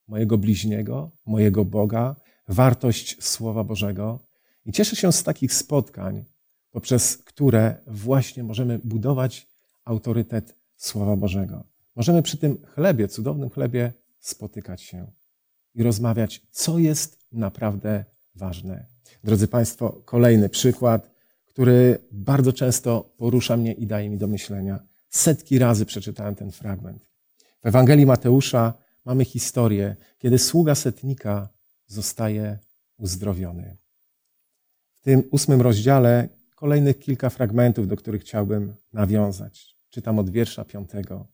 mojego 0.08 0.38
bliźniego, 0.38 1.12
mojego 1.26 1.66
Boga, 1.66 2.16
wartość 2.48 3.24
Słowa 3.24 3.64
Bożego. 3.64 4.20
I 4.66 4.72
cieszę 4.72 4.96
się 4.96 5.12
z 5.12 5.24
takich 5.24 5.54
spotkań, 5.54 6.26
poprzez 6.72 7.18
które 7.18 7.76
właśnie 7.88 8.44
możemy 8.44 8.80
budować 8.80 9.48
autorytet 9.86 10.56
Słowa 10.76 11.16
Bożego. 11.16 11.64
Możemy 11.96 12.22
przy 12.22 12.38
tym 12.38 12.58
chlebie, 12.66 13.08
cudownym 13.08 13.50
chlebie, 13.50 13.94
spotykać 14.20 14.82
się 14.82 15.12
i 15.76 15.84
rozmawiać, 15.84 16.42
co 16.52 16.80
jest 16.80 17.20
naprawdę 17.32 18.06
ważne. 18.36 18.86
Drodzy 19.24 19.48
Państwo, 19.48 20.02
kolejny 20.06 20.50
przykład, 20.50 21.12
który 21.46 22.00
bardzo 22.12 22.54
często 22.54 23.14
porusza 23.18 23.58
mnie 23.58 23.74
i 23.74 23.88
daje 23.88 24.10
mi 24.10 24.18
do 24.18 24.28
myślenia. 24.28 24.80
Setki 25.10 25.60
razy 25.60 25.86
przeczytałem 25.86 26.36
ten 26.36 26.52
fragment. 26.52 27.06
W 27.64 27.68
Ewangelii 27.68 28.06
Mateusza 28.06 28.74
mamy 29.08 29.26
historię, 29.26 29.96
kiedy 30.18 30.40
sługa 30.40 30.76
setnika 30.76 31.50
zostaje 31.86 32.60
uzdrowiony. 32.98 33.78
W 34.96 35.02
tym 35.02 35.24
ósmym 35.32 35.62
rozdziale 35.62 36.30
kolejnych 36.56 37.00
kilka 37.00 37.30
fragmentów, 37.30 37.88
do 37.88 37.96
których 37.96 38.22
chciałbym 38.22 38.76
nawiązać. 38.94 39.76
Czytam 39.90 40.20
od 40.20 40.30
wiersza 40.30 40.66
piątego. 40.66 41.28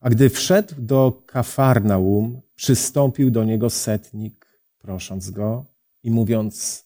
A 0.00 0.10
gdy 0.10 0.30
wszedł 0.30 0.74
do 0.78 1.22
Kafarnaum, 1.26 2.40
przystąpił 2.54 3.30
do 3.30 3.44
niego 3.44 3.70
setnik, 3.70 4.58
prosząc 4.78 5.30
go 5.30 5.64
i 6.02 6.10
mówiąc: 6.10 6.84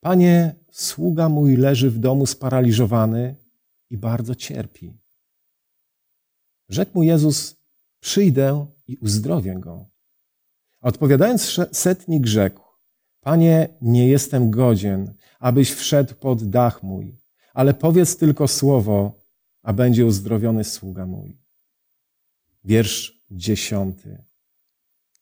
Panie, 0.00 0.54
sługa 0.70 1.28
mój 1.28 1.56
leży 1.56 1.90
w 1.90 1.98
domu 1.98 2.26
sparaliżowany 2.26 3.36
i 3.90 3.96
bardzo 3.96 4.34
cierpi. 4.34 4.98
Rzekł 6.68 6.90
mu 6.94 7.02
Jezus: 7.02 7.56
Przyjdę 8.00 8.75
i 8.86 8.96
uzdrowię 8.96 9.54
go. 9.60 9.86
odpowiadając 10.80 11.60
setnik 11.72 12.26
rzekł, 12.26 12.62
Panie, 13.20 13.68
nie 13.80 14.08
jestem 14.08 14.50
godzien, 14.50 15.14
abyś 15.40 15.70
wszedł 15.70 16.14
pod 16.14 16.50
dach 16.50 16.82
mój, 16.82 17.16
ale 17.54 17.74
powiedz 17.74 18.16
tylko 18.16 18.48
słowo, 18.48 19.20
a 19.62 19.72
będzie 19.72 20.06
uzdrowiony 20.06 20.64
sługa 20.64 21.06
mój. 21.06 21.38
Wiersz 22.64 23.22
dziesiąty. 23.30 24.24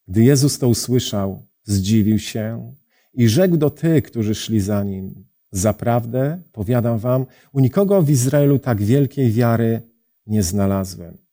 Gdy 0.09 0.25
Jezus 0.25 0.59
to 0.59 0.69
usłyszał, 0.69 1.47
zdziwił 1.63 2.19
się 2.19 2.75
i 3.15 3.29
rzekł 3.29 3.57
do 3.57 3.71
tych, 3.71 4.05
którzy 4.05 4.35
szli 4.35 4.61
za 4.61 4.85
nim, 4.85 5.25
Zaprawdę, 5.55 6.43
powiadam 6.53 6.99
wam, 6.99 7.27
u 7.53 7.61
nikogo 7.61 8.03
w 8.03 8.11
Izraelu 8.11 8.59
tak 8.59 8.83
wielkiej 8.83 9.33
wiary 9.33 9.83
nie 10.27 10.43
znalazłem. 10.43 11.24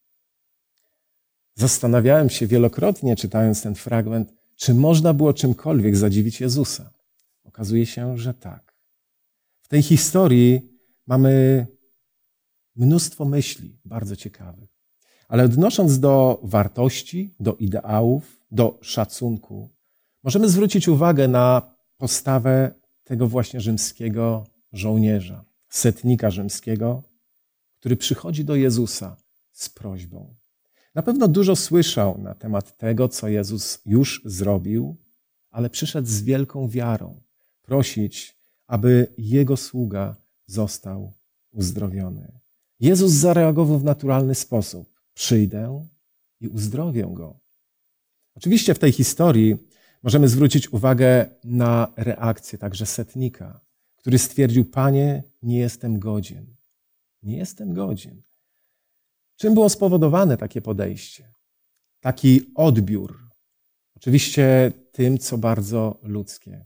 Zastanawiałem 1.61 2.29
się 2.29 2.47
wielokrotnie, 2.47 3.15
czytając 3.15 3.61
ten 3.61 3.75
fragment, 3.75 4.33
czy 4.55 4.73
można 4.73 5.13
było 5.13 5.33
czymkolwiek 5.33 5.97
zadziwić 5.97 6.41
Jezusa. 6.41 6.93
Okazuje 7.43 7.85
się, 7.85 8.17
że 8.17 8.33
tak. 8.33 8.75
W 9.61 9.67
tej 9.67 9.81
historii 9.81 10.61
mamy 11.07 11.65
mnóstwo 12.75 13.25
myśli 13.25 13.79
bardzo 13.85 14.15
ciekawych. 14.15 14.69
Ale 15.27 15.43
odnosząc 15.43 15.99
do 15.99 16.39
wartości, 16.43 17.35
do 17.39 17.53
ideałów, 17.53 18.39
do 18.51 18.79
szacunku, 18.81 19.69
możemy 20.23 20.49
zwrócić 20.49 20.87
uwagę 20.87 21.27
na 21.27 21.75
postawę 21.97 22.73
tego 23.03 23.27
właśnie 23.27 23.61
rzymskiego 23.61 24.43
żołnierza, 24.73 25.45
setnika 25.69 26.29
rzymskiego, 26.29 27.03
który 27.79 27.95
przychodzi 27.95 28.45
do 28.45 28.55
Jezusa 28.55 29.17
z 29.51 29.69
prośbą. 29.69 30.40
Na 30.95 31.01
pewno 31.01 31.27
dużo 31.27 31.55
słyszał 31.55 32.17
na 32.17 32.35
temat 32.35 32.77
tego, 32.77 33.09
co 33.09 33.27
Jezus 33.27 33.81
już 33.85 34.21
zrobił, 34.25 34.95
ale 35.51 35.69
przyszedł 35.69 36.07
z 36.07 36.21
wielką 36.21 36.67
wiarą 36.67 37.21
prosić, 37.61 38.37
aby 38.67 39.13
jego 39.17 39.57
sługa 39.57 40.15
został 40.45 41.13
uzdrowiony. 41.51 42.31
Jezus 42.79 43.11
zareagował 43.11 43.79
w 43.79 43.83
naturalny 43.83 44.35
sposób. 44.35 45.01
Przyjdę 45.13 45.87
i 46.39 46.47
uzdrowię 46.47 47.09
go. 47.13 47.39
Oczywiście 48.35 48.73
w 48.73 48.79
tej 48.79 48.91
historii 48.91 49.57
możemy 50.03 50.27
zwrócić 50.27 50.73
uwagę 50.73 51.29
na 51.43 51.93
reakcję 51.97 52.59
także 52.59 52.85
setnika, 52.85 53.59
który 53.97 54.19
stwierdził: 54.19 54.65
Panie, 54.65 55.23
nie 55.41 55.57
jestem 55.57 55.99
godzien. 55.99 56.45
Nie 57.23 57.37
jestem 57.37 57.73
godzien. 57.73 58.21
Czym 59.41 59.53
było 59.53 59.69
spowodowane 59.69 60.37
takie 60.37 60.61
podejście? 60.61 61.31
Taki 61.99 62.41
odbiór. 62.55 63.19
Oczywiście 63.95 64.71
tym, 64.91 65.17
co 65.17 65.37
bardzo 65.37 65.99
ludzkie. 66.03 66.65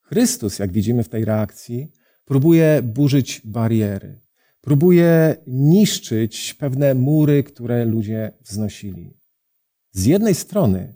Chrystus, 0.00 0.58
jak 0.58 0.72
widzimy 0.72 1.04
w 1.04 1.08
tej 1.08 1.24
reakcji, 1.24 1.92
próbuje 2.24 2.82
burzyć 2.82 3.40
bariery, 3.44 4.20
próbuje 4.60 5.36
niszczyć 5.46 6.54
pewne 6.54 6.94
mury, 6.94 7.44
które 7.44 7.84
ludzie 7.84 8.32
wznosili. 8.40 9.16
Z 9.92 10.04
jednej 10.04 10.34
strony, 10.34 10.94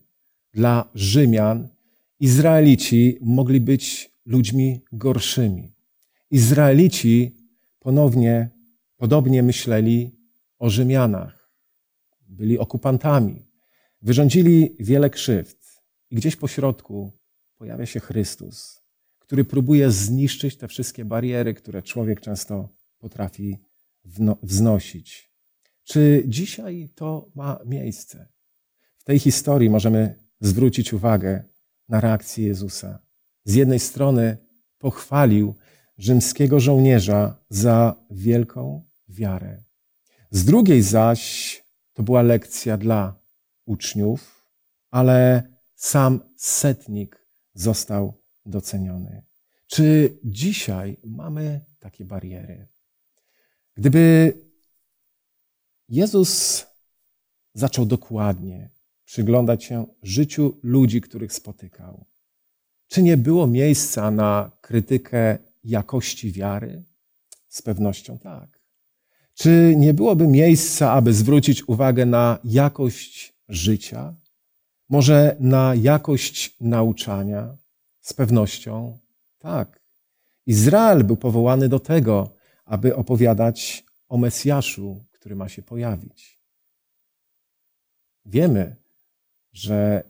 dla 0.53 0.91
Rzymian, 0.95 1.69
Izraelici 2.21 3.19
mogli 3.21 3.61
być 3.61 4.11
ludźmi 4.27 4.81
gorszymi. 4.93 5.73
Izraelici 6.31 7.37
ponownie, 7.79 8.51
podobnie 8.97 9.43
myśleli 9.43 10.24
o 10.65 10.71
Rzymianach. 10.71 11.51
Byli 12.29 12.59
okupantami. 12.59 13.47
Wyrządzili 14.03 14.77
wiele 14.81 15.11
krzywd. 15.11 15.83
I 16.11 16.17
gdzieś 16.17 16.37
po 16.37 16.49
środku 16.49 17.13
pojawia 17.57 17.87
się 17.87 18.01
Chrystus, 18.01 18.83
który 19.19 19.45
próbuje 19.45 19.91
zniszczyć 19.91 20.57
te 20.57 20.69
wszystkie 20.69 21.05
bariery, 21.05 21.55
które 21.55 21.83
człowiek 21.83 22.21
często 22.21 22.69
potrafi 22.99 23.59
wznosić. 24.43 25.31
Czy 25.85 26.25
dzisiaj 26.27 26.91
to 26.95 27.31
ma 27.35 27.59
miejsce? 27.67 28.29
W 28.99 29.05
tej 29.05 29.19
historii 29.19 29.71
możemy 29.71 30.15
zwrócić 30.41 30.93
uwagę 30.93 31.45
na 31.89 32.01
reakcję 32.01 32.47
Jezusa. 32.47 32.99
Z 33.45 33.55
jednej 33.55 33.79
strony 33.79 34.37
pochwalił 34.79 35.55
rzymskiego 35.99 36.61
żołnierza 36.61 37.45
za 37.49 38.05
wielką 38.11 38.85
wiarę. 39.09 39.64
Z 40.35 40.45
drugiej 40.45 40.83
zaś 40.83 41.63
to 41.93 42.03
była 42.03 42.23
lekcja 42.23 42.77
dla 42.77 43.21
uczniów, 43.65 44.47
ale 44.91 45.43
sam 45.75 46.21
setnik 46.37 47.27
został 47.55 48.23
doceniony. 48.47 49.23
Czy 49.67 50.19
dzisiaj 50.25 50.97
mamy 51.05 51.65
takie 51.79 52.05
bariery? 52.05 52.69
Gdyby 53.75 54.33
Jezus 55.89 56.67
zaczął 57.55 57.87
dokładnie 57.87 58.71
przyglądać 59.05 59.65
się 59.65 59.87
życiu 60.03 60.59
ludzi, 60.63 61.01
których 61.01 61.33
spotykał, 61.33 62.07
czy 62.89 63.03
nie 63.03 63.17
było 63.17 63.47
miejsca 63.47 64.11
na 64.11 64.51
krytykę 64.61 65.39
jakości 65.65 66.33
wiary? 66.33 66.85
Z 67.49 67.63
pewnością 67.63 68.19
tak. 68.19 68.64
Czy 69.35 69.75
nie 69.77 69.95
byłoby 69.95 70.27
miejsca, 70.27 70.93
aby 70.93 71.13
zwrócić 71.13 71.69
uwagę 71.69 72.07
na 72.07 72.39
jakość 72.45 73.35
życia? 73.49 74.15
Może 74.89 75.37
na 75.41 75.75
jakość 75.75 76.57
nauczania? 76.61 77.57
Z 78.01 78.13
pewnością 78.13 78.99
tak. 79.39 79.81
Izrael 80.47 81.05
był 81.05 81.17
powołany 81.17 81.69
do 81.69 81.81
tego, 81.81 82.35
aby 82.65 82.97
opowiadać 82.97 83.85
o 84.09 84.17
Mesjaszu, 84.17 85.05
który 85.13 85.37
ma 85.37 85.49
się 85.49 85.63
pojawić. 85.63 86.41
Wiemy, 88.27 88.77
że 89.53 90.03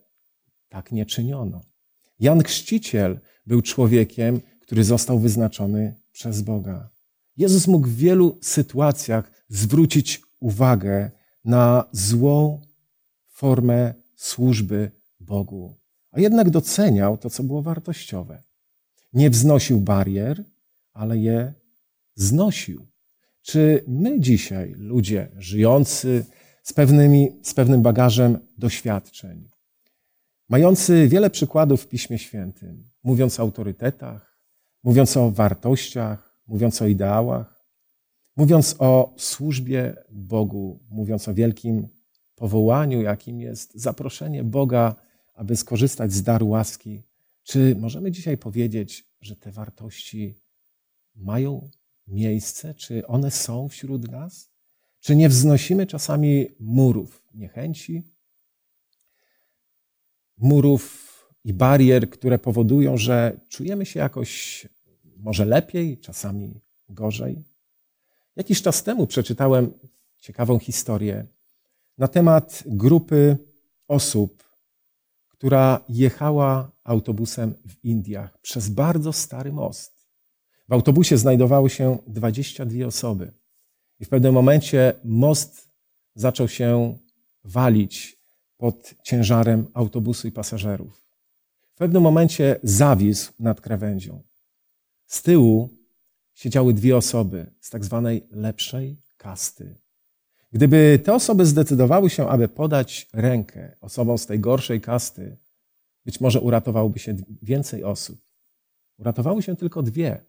tak 0.69 0.93
nie 0.93 1.07
czyniono. 1.07 1.61
Jan 2.21 2.43
Chrzciciel 2.43 3.21
był 3.47 3.63
człowiekiem, 3.63 4.41
który 4.61 4.85
został 4.85 5.19
wyznaczony 5.19 5.95
przez 6.13 6.43
Boga. 6.43 6.94
Jezus 7.37 7.67
mógł 7.67 7.89
w 7.89 7.97
wielu 7.97 8.39
sytuacjach 8.43 9.31
zwrócić 9.49 10.23
uwagę 10.41 11.11
na 11.45 11.85
złą 11.93 12.61
formę 13.27 13.95
służby 14.17 14.91
Bogu, 15.21 15.77
a 16.11 16.21
jednak 16.21 16.51
doceniał 16.51 17.19
to, 17.19 17.31
co 17.31 17.43
było 17.43 17.63
wartościowe. 17.63 18.43
Nie 19.13 19.31
wznosił 19.31 19.81
barier, 19.81 20.45
ale 20.93 21.19
je 21.19 21.53
znosił. 22.15 22.87
Czy 23.43 23.85
my 23.89 24.21
dzisiaj, 24.21 24.75
ludzie 24.77 25.29
żyjący 25.39 26.25
z, 26.63 26.73
pewnymi, 26.73 27.31
z 27.43 27.55
pewnym 27.55 27.83
bagażem 27.83 28.39
doświadczeń, 28.59 29.49
mający 30.49 31.09
wiele 31.09 31.31
przykładów 31.31 31.83
w 31.83 31.89
Piśmie 31.89 32.19
Świętym, 32.19 32.85
mówiąc 33.03 33.41
o 33.41 33.43
autorytetach, 33.43 34.39
mówiąc 34.83 35.17
o 35.17 35.31
wartościach, 35.31 36.34
mówiąc 36.47 36.83
o 36.83 36.87
ideałach, 36.87 37.65
mówiąc 38.37 38.77
o 38.79 39.15
służbie 39.19 39.97
Bogu, 40.11 40.81
mówiąc 40.91 41.29
o 41.29 41.35
wielkim 41.35 41.89
powołaniu, 42.37 43.03
jakim 43.03 43.41
jest 43.41 43.75
zaproszenie 43.75 44.45
Boga, 44.45 44.97
aby 45.35 45.57
skorzystać 45.57 46.13
z 46.13 46.23
daru 46.23 46.49
łaski, 46.49 47.03
czy 47.43 47.77
możemy 47.81 48.11
dzisiaj 48.11 48.39
powiedzieć, 48.39 49.05
że 49.21 49.37
te 49.37 49.53
wartości 49.53 50.41
mają 51.15 51.71
miejsce? 52.07 52.75
Czy 52.75 53.07
one 53.07 53.31
są 53.31 53.69
wśród 53.69 54.11
nas? 54.11 54.51
Czy 55.01 55.17
nie 55.17 55.29
wznosimy 55.29 55.87
czasami 55.87 56.47
murów 56.61 57.23
niechęci, 57.35 58.03
murów 60.39 61.05
i 61.45 61.55
barier, 61.55 62.11
które 62.11 62.39
powodują, 62.39 62.97
że 62.97 63.41
czujemy 63.49 63.87
się 63.87 64.01
jakoś 64.01 64.67
może 65.25 65.45
lepiej, 65.45 65.99
czasami 65.99 66.61
gorzej? 66.89 67.45
Jakiś 68.37 68.63
czas 68.63 68.83
temu 68.83 69.07
przeczytałem 69.07 69.73
ciekawą 70.21 70.59
historię 70.59 71.27
na 71.99 72.09
temat 72.09 72.63
grupy 72.67 73.37
osób, 73.89 74.45
która 75.29 75.81
jechała 75.89 76.71
autobusem 76.85 77.55
w 77.69 77.85
Indiach 77.85 78.39
przez 78.39 78.69
bardzo 78.69 79.13
stary 79.13 79.53
most. 79.53 79.93
W 80.69 80.73
autobusie 80.73 81.19
znajdowały 81.19 81.71
się 81.71 81.99
22 82.07 82.87
osoby. 82.87 83.33
I 84.01 84.05
w 84.05 84.09
pewnym 84.09 84.35
momencie 84.35 84.93
most 85.05 85.69
zaczął 86.15 86.49
się 86.49 86.99
walić 87.45 88.19
pod 88.57 88.95
ciężarem 89.03 89.67
autobusu 89.75 90.29
i 90.29 90.33
pasażerów. 90.33 91.01
W 91.75 91.77
pewnym 91.77 92.03
momencie 92.03 92.61
zawisł 92.63 93.33
nad 93.39 93.61
krawędzią. 93.61 94.23
Z 95.15 95.23
tyłu 95.23 95.69
siedziały 96.35 96.75
dwie 96.75 96.97
osoby 96.97 97.51
z 97.61 97.71
tak 97.71 97.85
zwanej 97.85 98.27
lepszej 98.31 99.03
kasty. 99.17 99.75
Gdyby 100.53 101.01
te 101.05 101.15
osoby 101.15 101.47
zdecydowały 101.47 102.11
się, 102.11 102.29
aby 102.29 102.49
podać 102.49 103.09
rękę 103.13 103.77
osobom 103.81 104.19
z 104.19 104.27
tej 104.27 104.41
gorszej 104.41 104.81
kasty, 104.81 105.37
być 106.05 106.21
może 106.21 106.41
uratowałoby 106.41 106.99
się 106.99 107.17
więcej 107.43 107.85
osób. 107.85 108.21
Uratowały 108.99 109.43
się 109.43 109.57
tylko 109.57 109.83
dwie, 109.83 110.25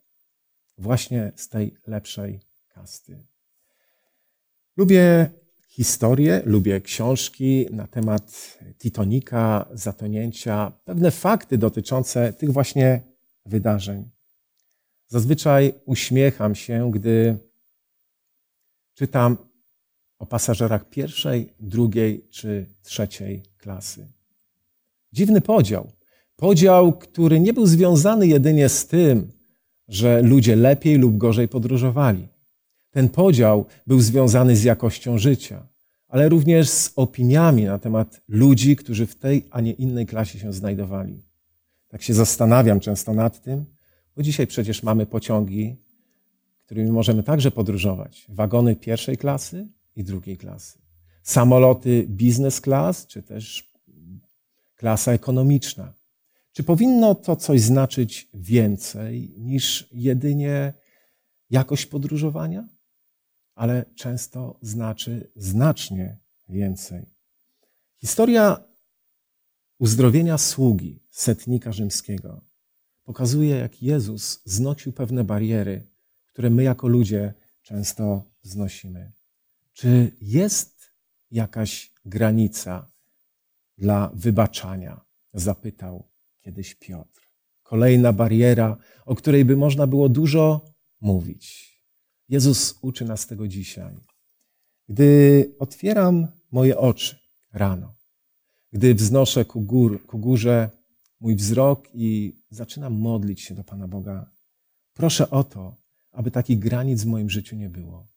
właśnie 0.78 1.32
z 1.36 1.50
tej 1.50 1.78
lepszej 1.88 2.39
kasty. 2.67 3.24
Lubię 4.78 5.30
historię, 5.67 6.41
lubię 6.45 6.82
książki 6.82 7.67
na 7.71 7.88
temat 7.88 8.58
Titonika, 8.78 9.65
zatonięcia, 9.74 10.71
pewne 10.84 11.12
fakty 11.12 11.58
dotyczące 11.58 12.34
tych 12.34 12.52
właśnie 12.52 13.02
wydarzeń. 13.45 14.14
Zazwyczaj 15.15 15.73
uśmiecham 15.86 16.56
się, 16.56 16.91
gdy 16.91 17.38
czytam 18.93 19.38
o 20.19 20.25
pasażerach 20.25 20.89
pierwszej, 20.89 21.54
drugiej 21.60 22.25
czy 22.30 22.65
trzeciej 22.84 23.43
klasy. 23.58 24.08
Dziwny 25.13 25.41
podział. 25.41 25.91
Podział, 26.36 26.93
który 26.93 27.39
nie 27.39 27.54
był 27.54 27.65
związany 27.65 28.28
jedynie 28.28 28.69
z 28.69 28.88
tym, 28.88 29.32
że 29.88 30.21
ludzie 30.21 30.56
lepiej 30.56 30.97
lub 30.97 31.17
gorzej 31.17 31.47
podróżowali. 31.47 32.28
Ten 32.91 33.10
podział 33.10 33.65
był 33.88 33.99
związany 33.99 34.56
z 34.56 34.63
jakością 34.63 35.17
życia, 35.17 35.67
ale 36.08 36.30
również 36.30 36.69
z 36.69 36.93
opiniami 36.95 37.63
na 37.63 37.80
temat 37.80 38.21
ludzi, 38.28 38.75
którzy 38.75 39.06
w 39.06 39.15
tej, 39.15 39.45
a 39.51 39.62
nie 39.62 39.71
innej 39.71 40.06
klasie 40.06 40.39
się 40.39 40.54
znajdowali. 40.54 41.21
Tak 41.88 42.01
się 42.01 42.13
zastanawiam 42.13 42.80
często 42.80 43.13
nad 43.13 43.41
tym, 43.41 43.75
bo 44.15 44.23
dzisiaj 44.23 44.47
przecież 44.47 44.84
mamy 44.84 45.06
pociągi, 45.06 45.75
którymi 46.65 46.91
możemy 46.91 47.23
także 47.23 47.51
podróżować. 47.51 48.25
Wagony 48.30 48.75
pierwszej 48.75 49.17
klasy 49.17 49.67
i 49.95 50.04
drugiej 50.04 50.38
klasy. 50.38 50.80
Samoloty 51.23 52.06
business 52.10 52.62
class, 52.62 53.08
czy 53.08 53.23
też 53.23 53.73
klasa 54.75 55.12
ekonomiczna. 55.12 55.93
Czy 56.51 56.63
powinno 56.63 57.15
to 57.15 57.36
coś 57.36 57.62
znaczyć 57.62 58.30
więcej 58.34 59.34
niż 59.38 59.88
jedynie 59.91 60.73
jakość 61.49 61.86
podróżowania? 61.86 62.67
Ale 63.56 63.86
często 63.95 64.58
znaczy 64.62 65.32
znacznie 65.36 66.17
więcej. 66.49 67.06
Historia 67.97 68.63
uzdrowienia 69.80 70.38
sługi 70.38 71.04
setnika 71.10 71.71
rzymskiego 71.71 72.41
pokazuje, 73.06 73.56
jak 73.56 73.84
Jezus 73.84 74.41
znosił 74.46 74.94
pewne 74.94 75.24
bariery, 75.24 75.88
które 76.28 76.50
my 76.50 76.63
jako 76.63 76.88
ludzie 76.88 77.34
często 77.62 78.24
znosimy. 78.41 79.12
Czy 79.74 80.12
jest 80.22 80.91
jakaś 81.32 81.91
granica 82.06 82.91
dla 83.78 84.12
wybaczania? 84.13 85.02
Zapytał 85.34 86.04
kiedyś 86.41 86.76
Piotr. 86.76 87.22
Kolejna 87.63 88.13
bariera, 88.13 88.78
o 89.06 89.15
której 89.15 89.46
by 89.46 89.58
można 89.58 89.88
było 89.88 90.10
dużo 90.10 90.65
mówić. 91.02 91.76
Jezus 92.30 92.80
uczy 92.82 93.06
nas 93.06 93.28
tego 93.28 93.48
dzisiaj. 93.48 93.96
Gdy 94.89 95.56
otwieram 95.60 96.28
moje 96.52 96.78
oczy 96.78 97.20
rano, 97.54 97.96
gdy 98.72 98.96
wznoszę 98.96 99.46
ku, 99.46 99.62
gór, 99.62 100.06
ku 100.06 100.20
górze 100.20 100.70
mój 101.19 101.36
wzrok 101.36 101.89
i 101.93 102.36
zaczynam 102.49 102.93
modlić 102.93 103.41
się 103.41 103.56
do 103.56 103.63
Pana 103.63 103.88
Boga, 103.88 104.32
proszę 104.93 105.30
o 105.30 105.43
to, 105.43 105.75
aby 106.12 106.32
takich 106.32 106.60
granic 106.60 107.04
w 107.04 107.06
moim 107.06 107.30
życiu 107.30 107.56
nie 107.56 107.69
było. 107.69 108.08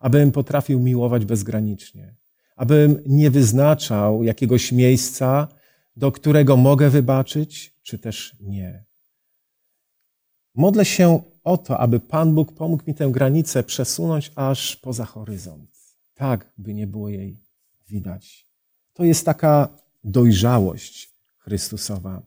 Abym 0.00 0.32
potrafił 0.32 0.80
miłować 0.80 1.24
bezgranicznie. 1.24 2.16
Abym 2.56 3.02
nie 3.06 3.30
wyznaczał 3.30 4.22
jakiegoś 4.22 4.72
miejsca, 4.72 5.48
do 5.96 6.12
którego 6.12 6.56
mogę 6.56 6.90
wybaczyć, 6.90 7.78
czy 7.82 7.98
też 7.98 8.36
nie. 8.40 8.84
Modlę 10.54 10.84
się 10.84 11.22
o 11.44 11.58
to, 11.58 11.78
aby 11.78 12.00
Pan 12.00 12.34
Bóg 12.34 12.54
pomógł 12.54 12.82
mi 12.86 12.94
tę 12.94 13.10
granicę 13.10 13.62
przesunąć 13.62 14.32
aż 14.34 14.76
poza 14.76 15.04
horyzont, 15.04 15.70
tak 16.14 16.52
by 16.58 16.74
nie 16.74 16.86
było 16.86 17.08
jej 17.08 17.40
widać. 17.88 18.48
To 18.92 19.04
jest 19.04 19.26
taka 19.26 19.78
dojrzałość 20.04 21.11
Chrystusowa. 21.44 22.22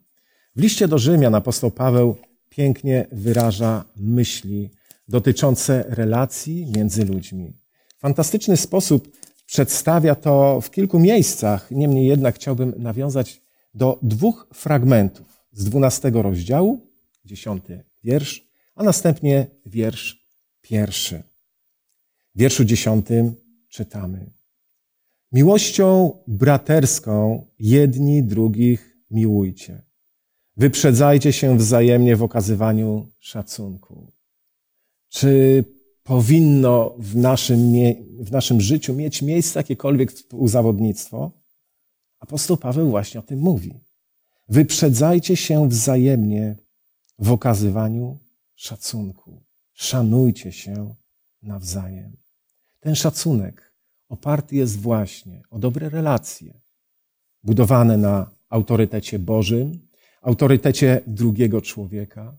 W 0.55 0.61
liście 0.61 0.87
do 0.87 0.97
Rzymian 0.97 1.35
apostoł 1.35 1.71
Paweł 1.71 2.15
pięknie 2.49 3.07
wyraża 3.11 3.85
myśli 3.95 4.69
dotyczące 5.07 5.85
relacji 5.87 6.71
między 6.75 7.05
ludźmi. 7.05 7.53
W 7.97 8.01
fantastyczny 8.01 8.57
sposób 8.57 9.17
przedstawia 9.45 10.15
to 10.15 10.61
w 10.61 10.71
kilku 10.71 10.99
miejscach. 10.99 11.71
Niemniej 11.71 12.07
jednak 12.07 12.35
chciałbym 12.35 12.73
nawiązać 12.77 13.41
do 13.73 13.99
dwóch 14.01 14.47
fragmentów 14.53 15.27
z 15.51 15.63
dwunastego 15.63 16.21
rozdziału, 16.21 16.87
dziesiąty 17.25 17.83
wiersz, 18.03 18.47
a 18.75 18.83
następnie 18.83 19.47
wiersz 19.65 20.27
pierwszy. 20.61 21.23
W 22.35 22.39
wierszu 22.39 22.65
dziesiątym 22.65 23.35
czytamy. 23.69 24.31
Miłością 25.31 26.17
braterską 26.27 27.45
jedni 27.59 28.23
drugich 28.23 28.94
miłujcie. 29.11 29.81
Wyprzedzajcie 30.57 31.33
się 31.33 31.57
wzajemnie 31.57 32.15
w 32.15 32.23
okazywaniu 32.23 33.07
szacunku. 33.19 34.11
Czy 35.09 35.63
powinno 36.03 36.95
w 36.99 37.15
naszym, 37.15 37.73
w 38.19 38.31
naszym 38.31 38.61
życiu 38.61 38.93
mieć 38.93 39.21
miejsce 39.21 39.59
jakiekolwiek 39.59 40.11
współzawodnictwo? 40.11 41.31
Apostoł 42.19 42.57
Paweł 42.57 42.89
właśnie 42.89 43.19
o 43.19 43.23
tym 43.23 43.39
mówi. 43.39 43.79
Wyprzedzajcie 44.49 45.35
się 45.35 45.69
wzajemnie 45.69 46.55
w 47.19 47.31
okazywaniu 47.31 48.19
szacunku. 48.55 49.43
Szanujcie 49.73 50.51
się 50.51 50.95
nawzajem. 51.43 52.17
Ten 52.79 52.95
szacunek 52.95 53.73
oparty 54.09 54.55
jest 54.55 54.79
właśnie 54.79 55.43
o 55.49 55.59
dobre 55.59 55.89
relacje, 55.89 56.61
budowane 57.43 57.97
na 57.97 58.31
autorytecie 58.49 59.19
Bożym, 59.19 59.87
autorytecie 60.21 61.01
drugiego 61.07 61.61
człowieka, 61.61 62.37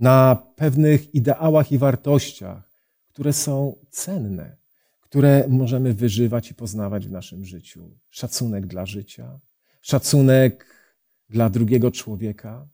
na 0.00 0.36
pewnych 0.56 1.14
ideałach 1.14 1.72
i 1.72 1.78
wartościach, 1.78 2.82
które 3.08 3.32
są 3.32 3.76
cenne, 3.90 4.56
które 5.00 5.48
możemy 5.48 5.94
wyżywać 5.94 6.50
i 6.50 6.54
poznawać 6.54 7.06
w 7.06 7.10
naszym 7.10 7.44
życiu. 7.44 7.90
Szacunek 8.10 8.66
dla 8.66 8.86
życia, 8.86 9.40
szacunek 9.80 10.66
dla 11.30 11.50
drugiego 11.50 11.90
człowieka 11.90 12.68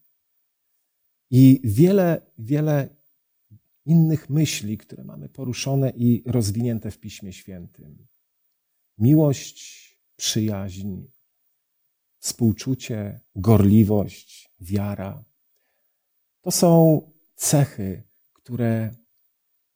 i 1.31 1.61
wiele, 1.65 2.23
wiele 2.39 2.89
innych 3.87 4.31
myśli, 4.31 4.79
które 4.79 5.05
mamy 5.05 5.29
poruszone 5.29 5.93
i 5.97 6.23
rozwinięte 6.27 6.91
w 6.91 6.99
Piśmie 6.99 7.33
Świętym. 7.33 8.07
Miłość, 8.99 9.89
przyjaźń, 10.17 11.03
współczucie, 12.23 13.21
gorliwość, 13.37 14.51
wiara. 14.61 15.25
To 16.41 16.51
są 16.51 17.01
cechy, 17.37 18.03
które 18.33 18.91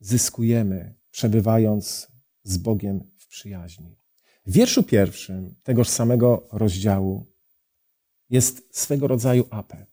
zyskujemy, 0.01 0.95
przebywając 1.11 2.09
z 2.43 2.57
Bogiem 2.57 3.11
w 3.19 3.27
przyjaźni. 3.27 3.97
W 4.47 4.53
wierszu 4.53 4.83
pierwszym 4.83 5.55
tegoż 5.63 5.89
samego 5.89 6.49
rozdziału 6.53 7.27
jest 8.31 8.77
swego 8.77 9.07
rodzaju 9.07 9.45
apel. 9.51 9.87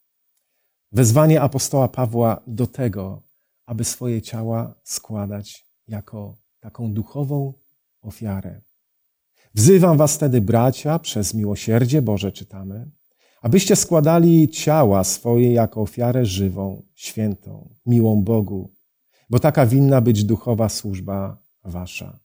Wezwanie 0.92 1.42
apostoła 1.42 1.88
Pawła 1.88 2.44
do 2.48 2.68
tego, 2.68 3.22
aby 3.66 3.84
swoje 3.84 4.22
ciała 4.22 4.76
składać 4.84 5.66
jako 5.88 6.38
taką 6.60 6.94
duchową 6.94 7.54
ofiarę. 8.02 8.62
Wzywam 9.54 9.98
was 9.98 10.18
tedy, 10.18 10.42
bracia, 10.42 11.00
przez 11.00 11.34
miłosierdzie 11.34 12.02
Boże 12.02 12.32
czytamy, 12.32 12.92
abyście 13.42 13.76
składali 13.76 14.50
ciała 14.50 15.04
swoje 15.04 15.54
jako 15.54 15.82
ofiarę 15.82 16.26
żywą, 16.26 16.84
świętą, 16.96 17.76
miłą 17.86 18.24
Bogu, 18.24 18.74
bo 19.30 19.40
taka 19.40 19.66
winna 19.66 20.02
być 20.02 20.24
duchowa 20.24 20.70
służba 20.70 21.38
wasza. 21.64 22.20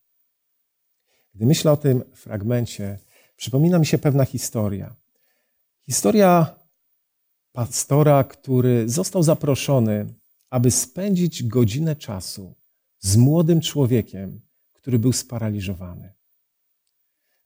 Gdy 1.35 1.47
myślę 1.47 1.73
o 1.73 1.77
tym 1.77 2.03
fragmencie, 2.15 2.99
przypomina 3.37 3.79
mi 3.79 3.87
się 3.87 3.99
pewna 3.99 4.25
historia. 4.25 4.95
Historia 5.87 6.55
pastora, 7.53 8.25
który 8.25 8.89
został 8.89 9.23
zaproszony, 9.23 10.07
aby 10.51 10.71
spędzić 10.71 11.45
godzinę 11.45 11.97
czasu 11.97 12.55
z 13.01 13.17
młodym 13.17 13.61
człowiekiem, 13.61 14.41
który 14.73 14.99
był 14.99 15.13
sparaliżowany. 15.13 16.18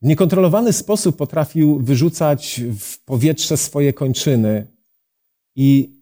W 0.03 0.07
niekontrolowany 0.07 0.73
sposób 0.73 1.17
potrafił 1.17 1.79
wyrzucać 1.79 2.61
w 2.81 3.05
powietrze 3.05 3.57
swoje 3.57 3.93
kończyny 3.93 4.67
i 5.57 6.01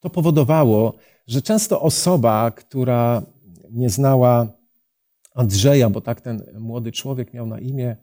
to 0.00 0.10
powodowało, 0.10 0.94
że 1.26 1.42
często 1.42 1.80
osoba, 1.80 2.50
która 2.50 3.22
nie 3.70 3.90
znała 3.90 4.46
Andrzeja, 5.34 5.90
bo 5.90 6.00
tak 6.00 6.20
ten 6.20 6.46
młody 6.58 6.92
człowiek 6.92 7.34
miał 7.34 7.46
na 7.46 7.58
imię, 7.58 7.96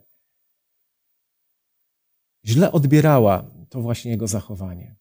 źle 2.44 2.72
odbierała 2.72 3.44
to 3.68 3.80
właśnie 3.80 4.10
jego 4.10 4.26
zachowanie. 4.26 4.96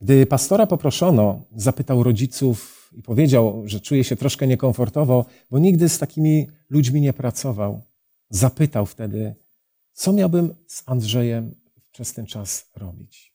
Gdy 0.00 0.26
pastora 0.26 0.66
poproszono, 0.66 1.42
zapytał 1.56 2.02
rodziców 2.02 2.90
i 2.92 3.02
powiedział, 3.02 3.62
że 3.64 3.80
czuje 3.80 4.04
się 4.04 4.16
troszkę 4.16 4.46
niekomfortowo, 4.46 5.26
bo 5.50 5.58
nigdy 5.58 5.88
z 5.88 5.98
takimi 5.98 6.48
ludźmi 6.70 7.00
nie 7.00 7.12
pracował. 7.12 7.89
Zapytał 8.30 8.86
wtedy, 8.86 9.34
co 9.92 10.12
miałbym 10.12 10.54
z 10.66 10.82
Andrzejem 10.86 11.54
przez 11.92 12.12
ten 12.14 12.26
czas 12.26 12.70
robić. 12.76 13.34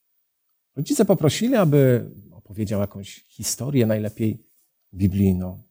Rodzice 0.75 1.05
poprosili, 1.05 1.55
aby 1.55 2.11
opowiedział 2.31 2.81
jakąś 2.81 3.23
historię, 3.27 3.85
najlepiej 3.85 4.43
biblijną. 4.93 5.63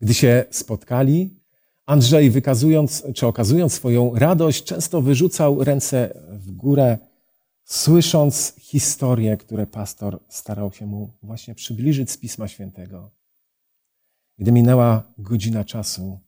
Gdy 0.00 0.14
się 0.14 0.44
spotkali, 0.50 1.42
Andrzej, 1.86 2.30
wykazując 2.30 3.02
czy 3.14 3.26
okazując 3.26 3.72
swoją 3.72 4.14
radość, 4.14 4.64
często 4.64 5.02
wyrzucał 5.02 5.64
ręce 5.64 6.22
w 6.30 6.50
górę, 6.50 6.98
słysząc 7.64 8.54
historie, 8.58 9.36
które 9.36 9.66
pastor 9.66 10.20
starał 10.28 10.72
się 10.72 10.86
mu 10.86 11.12
właśnie 11.22 11.54
przybliżyć 11.54 12.10
z 12.10 12.18
Pisma 12.18 12.48
Świętego. 12.48 13.10
Gdy 14.38 14.52
minęła 14.52 15.12
godzina 15.18 15.64
czasu, 15.64 16.20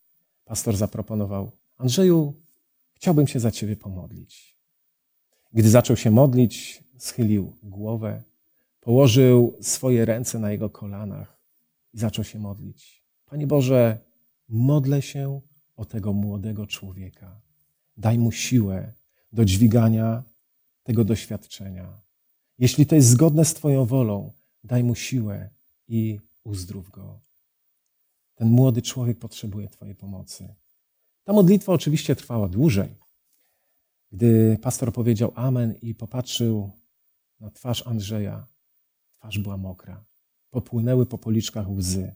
pastor 0.45 0.77
zaproponował: 0.77 1.51
Andrzeju, 1.77 2.33
chciałbym 2.93 3.27
się 3.27 3.39
za 3.39 3.51
ciebie 3.51 3.75
pomodlić. 3.75 4.55
Gdy 5.53 5.69
zaczął 5.69 5.97
się 5.97 6.11
modlić, 6.11 6.83
schylił 6.97 7.55
głowę, 7.63 8.23
położył 8.81 9.57
swoje 9.61 10.05
ręce 10.05 10.39
na 10.39 10.51
jego 10.51 10.69
kolanach 10.69 11.39
i 11.93 11.99
zaczął 11.99 12.25
się 12.25 12.39
modlić. 12.39 13.03
Panie 13.25 13.47
Boże, 13.47 13.99
modlę 14.49 15.01
się 15.01 15.41
o 15.75 15.85
tego 15.85 16.13
młodego 16.13 16.67
człowieka. 16.67 17.41
Daj 17.97 18.17
mu 18.17 18.31
siłę 18.31 18.93
do 19.33 19.45
dźwigania 19.45 20.23
tego 20.83 21.03
doświadczenia. 21.05 22.01
Jeśli 22.59 22.85
to 22.85 22.95
jest 22.95 23.07
zgodne 23.07 23.45
z 23.45 23.53
Twoją 23.53 23.85
wolą, 23.85 24.31
daj 24.63 24.83
mu 24.83 24.95
siłę 24.95 25.49
i 25.87 26.19
uzdrów 26.43 26.89
go. 26.89 27.19
Ten 28.35 28.49
młody 28.49 28.81
człowiek 28.81 29.19
potrzebuje 29.19 29.69
Twojej 29.69 29.95
pomocy. 29.95 30.55
Ta 31.25 31.33
modlitwa 31.33 31.73
oczywiście 31.73 32.15
trwała 32.15 32.47
dłużej. 32.47 32.95
Gdy 34.11 34.57
pastor 34.61 34.93
powiedział 34.93 35.31
Amen 35.35 35.75
i 35.81 35.95
popatrzył 35.95 36.71
na 37.39 37.51
twarz 37.51 37.87
Andrzeja, 37.87 38.47
twarz 39.17 39.39
była 39.39 39.57
mokra. 39.57 40.05
Popłynęły 40.49 41.05
po 41.05 41.17
policzkach 41.17 41.69
łzy. 41.69 42.15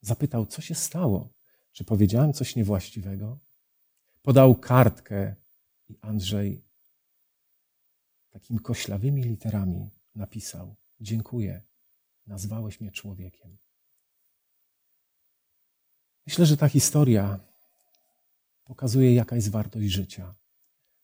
Zapytał, 0.00 0.46
co 0.46 0.62
się 0.62 0.74
stało? 0.74 1.32
Czy 1.72 1.84
powiedziałem 1.84 2.32
coś 2.32 2.56
niewłaściwego? 2.56 3.38
Podał 4.22 4.54
kartkę 4.54 5.34
i 5.88 5.98
Andrzej 6.00 6.64
takimi 8.30 8.60
koślawymi 8.60 9.22
literami 9.22 9.90
napisał: 10.14 10.76
Dziękuję, 11.00 11.62
nazwałeś 12.26 12.80
mnie 12.80 12.90
człowiekiem. 12.90 13.56
Myślę, 16.26 16.46
że 16.46 16.56
ta 16.56 16.68
historia 16.68 17.49
pokazuje, 18.70 19.14
jaka 19.14 19.36
jest 19.36 19.50
wartość 19.50 19.88
życia, 19.88 20.34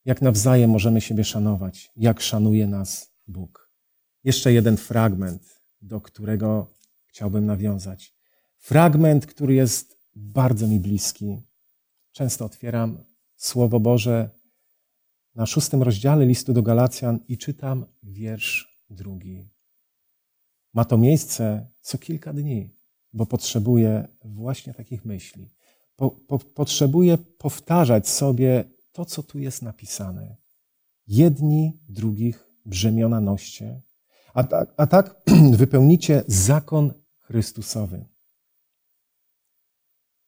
jak 0.04 0.22
nawzajem 0.22 0.70
możemy 0.70 1.00
siebie 1.00 1.24
szanować, 1.24 1.90
jak 1.96 2.20
szanuje 2.20 2.66
nas 2.66 3.12
Bóg. 3.26 3.70
Jeszcze 4.24 4.52
jeden 4.52 4.76
fragment, 4.76 5.60
do 5.82 6.00
którego 6.00 6.74
chciałbym 7.06 7.46
nawiązać. 7.46 8.14
Fragment, 8.58 9.26
który 9.26 9.54
jest 9.54 9.98
bardzo 10.16 10.66
mi 10.66 10.80
bliski. 10.80 11.42
Często 12.12 12.44
otwieram 12.44 13.04
Słowo 13.36 13.80
Boże 13.80 14.30
na 15.34 15.46
szóstym 15.46 15.82
rozdziale 15.82 16.26
listu 16.26 16.52
do 16.52 16.62
Galacjan 16.62 17.20
i 17.28 17.38
czytam 17.38 17.86
wiersz 18.02 18.76
drugi. 18.90 19.48
Ma 20.74 20.84
to 20.84 20.98
miejsce 20.98 21.66
co 21.80 21.98
kilka 21.98 22.32
dni, 22.32 22.70
bo 23.12 23.26
potrzebuję 23.26 24.08
właśnie 24.24 24.74
takich 24.74 25.04
myśli. 25.04 25.56
Po, 25.96 26.10
po, 26.10 26.38
potrzebuję 26.38 27.18
powtarzać 27.18 28.08
sobie 28.08 28.64
to, 28.92 29.04
co 29.04 29.22
tu 29.22 29.38
jest 29.38 29.62
napisane. 29.62 30.36
Jedni 31.06 31.78
drugich 31.88 32.46
brzemiona 32.66 33.20
noście, 33.20 33.80
a 34.34 34.44
tak, 34.44 34.74
a 34.76 34.86
tak 34.86 35.14
wypełnicie 35.62 36.22
zakon 36.26 36.92
Chrystusowy. 37.20 38.04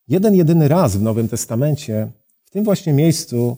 Jeden 0.09 0.35
jedyny 0.35 0.69
raz 0.69 0.97
w 0.97 1.03
Nowym 1.03 1.29
Testamencie, 1.29 2.13
w 2.45 2.51
tym 2.51 2.65
właśnie 2.65 2.93
miejscu, 2.93 3.57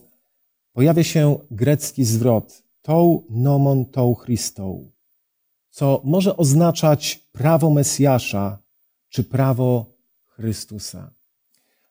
pojawia 0.72 1.04
się 1.04 1.38
grecki 1.50 2.04
zwrot 2.04 2.62
tou 2.82 3.26
nomon 3.30 3.84
tou 3.84 4.16
Christou, 4.16 4.92
co 5.70 6.00
może 6.04 6.36
oznaczać 6.36 7.28
prawo 7.32 7.70
Mesjasza 7.70 8.58
czy 9.08 9.24
prawo 9.24 9.86
Chrystusa. 10.26 11.10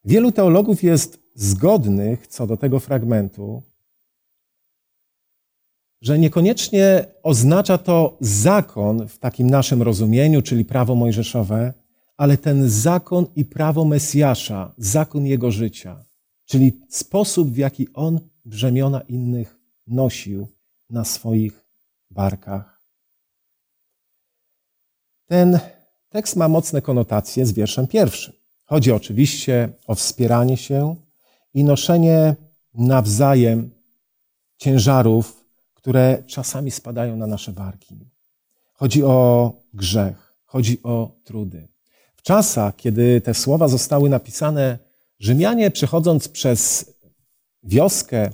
Wielu 0.06 0.32
teologów 0.32 0.84
jest 0.84 1.20
zgodnych 1.36 2.28
co 2.28 2.48
do 2.48 2.58
tego 2.58 2.80
fragmentu, 2.80 3.64
że 6.02 6.20
niekoniecznie 6.20 7.06
oznacza 7.24 7.78
to 7.78 8.18
zakon 8.22 9.08
w 9.08 9.18
takim 9.18 9.50
naszym 9.50 9.82
rozumieniu, 9.82 10.42
czyli 10.42 10.66
prawo 10.66 10.96
mojżeszowe, 10.96 11.74
ale 12.18 12.38
ten 12.38 12.70
zakon 12.70 13.26
i 13.36 13.46
prawo 13.46 13.86
Mesjasza, 13.86 14.74
zakon 14.78 15.26
jego 15.26 15.52
życia, 15.52 16.06
czyli 16.46 16.82
sposób, 16.90 17.52
w 17.52 17.58
jaki 17.58 17.94
on 17.94 18.20
brzemiona 18.46 19.02
innych 19.02 19.60
nosił 19.88 20.48
na 20.90 21.06
swoich 21.06 21.66
barkach. 22.12 22.82
Ten 25.26 25.60
tekst 26.10 26.36
ma 26.36 26.48
mocne 26.48 26.82
konotacje 26.82 27.46
z 27.46 27.52
wierszem 27.52 27.88
pierwszym. 27.88 28.39
Chodzi 28.70 28.92
oczywiście 28.92 29.70
o 29.88 29.96
wspieranie 29.96 30.58
się 30.58 30.96
i 31.54 31.64
noszenie 31.64 32.36
nawzajem 32.74 33.72
ciężarów, 34.58 35.46
które 35.74 36.24
czasami 36.28 36.72
spadają 36.72 37.16
na 37.16 37.28
nasze 37.28 37.54
barki. 37.54 37.96
Chodzi 38.74 39.04
o 39.04 39.54
grzech, 39.74 40.34
chodzi 40.46 40.84
o 40.84 41.12
trudy. 41.24 41.68
W 42.16 42.22
czasach, 42.22 42.76
kiedy 42.76 43.22
te 43.22 43.34
słowa 43.34 43.68
zostały 43.68 44.10
napisane, 44.10 44.80
Rzymianie 45.20 45.72
przechodząc 45.72 46.28
przez 46.28 46.94
wioskę, 47.64 48.30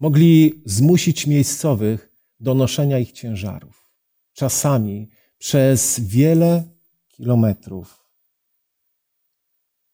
mogli 0.00 0.62
zmusić 0.64 1.26
miejscowych 1.26 2.12
do 2.40 2.54
noszenia 2.54 2.98
ich 2.98 3.12
ciężarów. 3.12 3.92
Czasami 4.32 5.08
przez 5.38 6.00
wiele 6.00 6.64
kilometrów. 7.08 8.01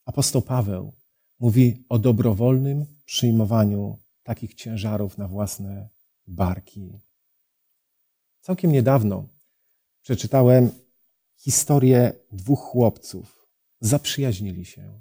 Apostoł 0.08 0.42
Paweł 0.42 0.92
mówi 1.40 1.84
o 1.88 1.98
dobrowolnym 1.98 2.86
przyjmowaniu 3.04 3.98
takich 4.22 4.54
ciężarów 4.54 5.18
na 5.18 5.28
własne 5.28 5.88
barki. 6.26 7.00
Całkiem 8.40 8.72
niedawno 8.72 9.28
przeczytałem 10.02 10.70
historię 11.36 12.12
dwóch 12.32 12.60
chłopców. 12.60 13.48
Zaprzyjaźnili 13.80 14.64
się. 14.64 15.00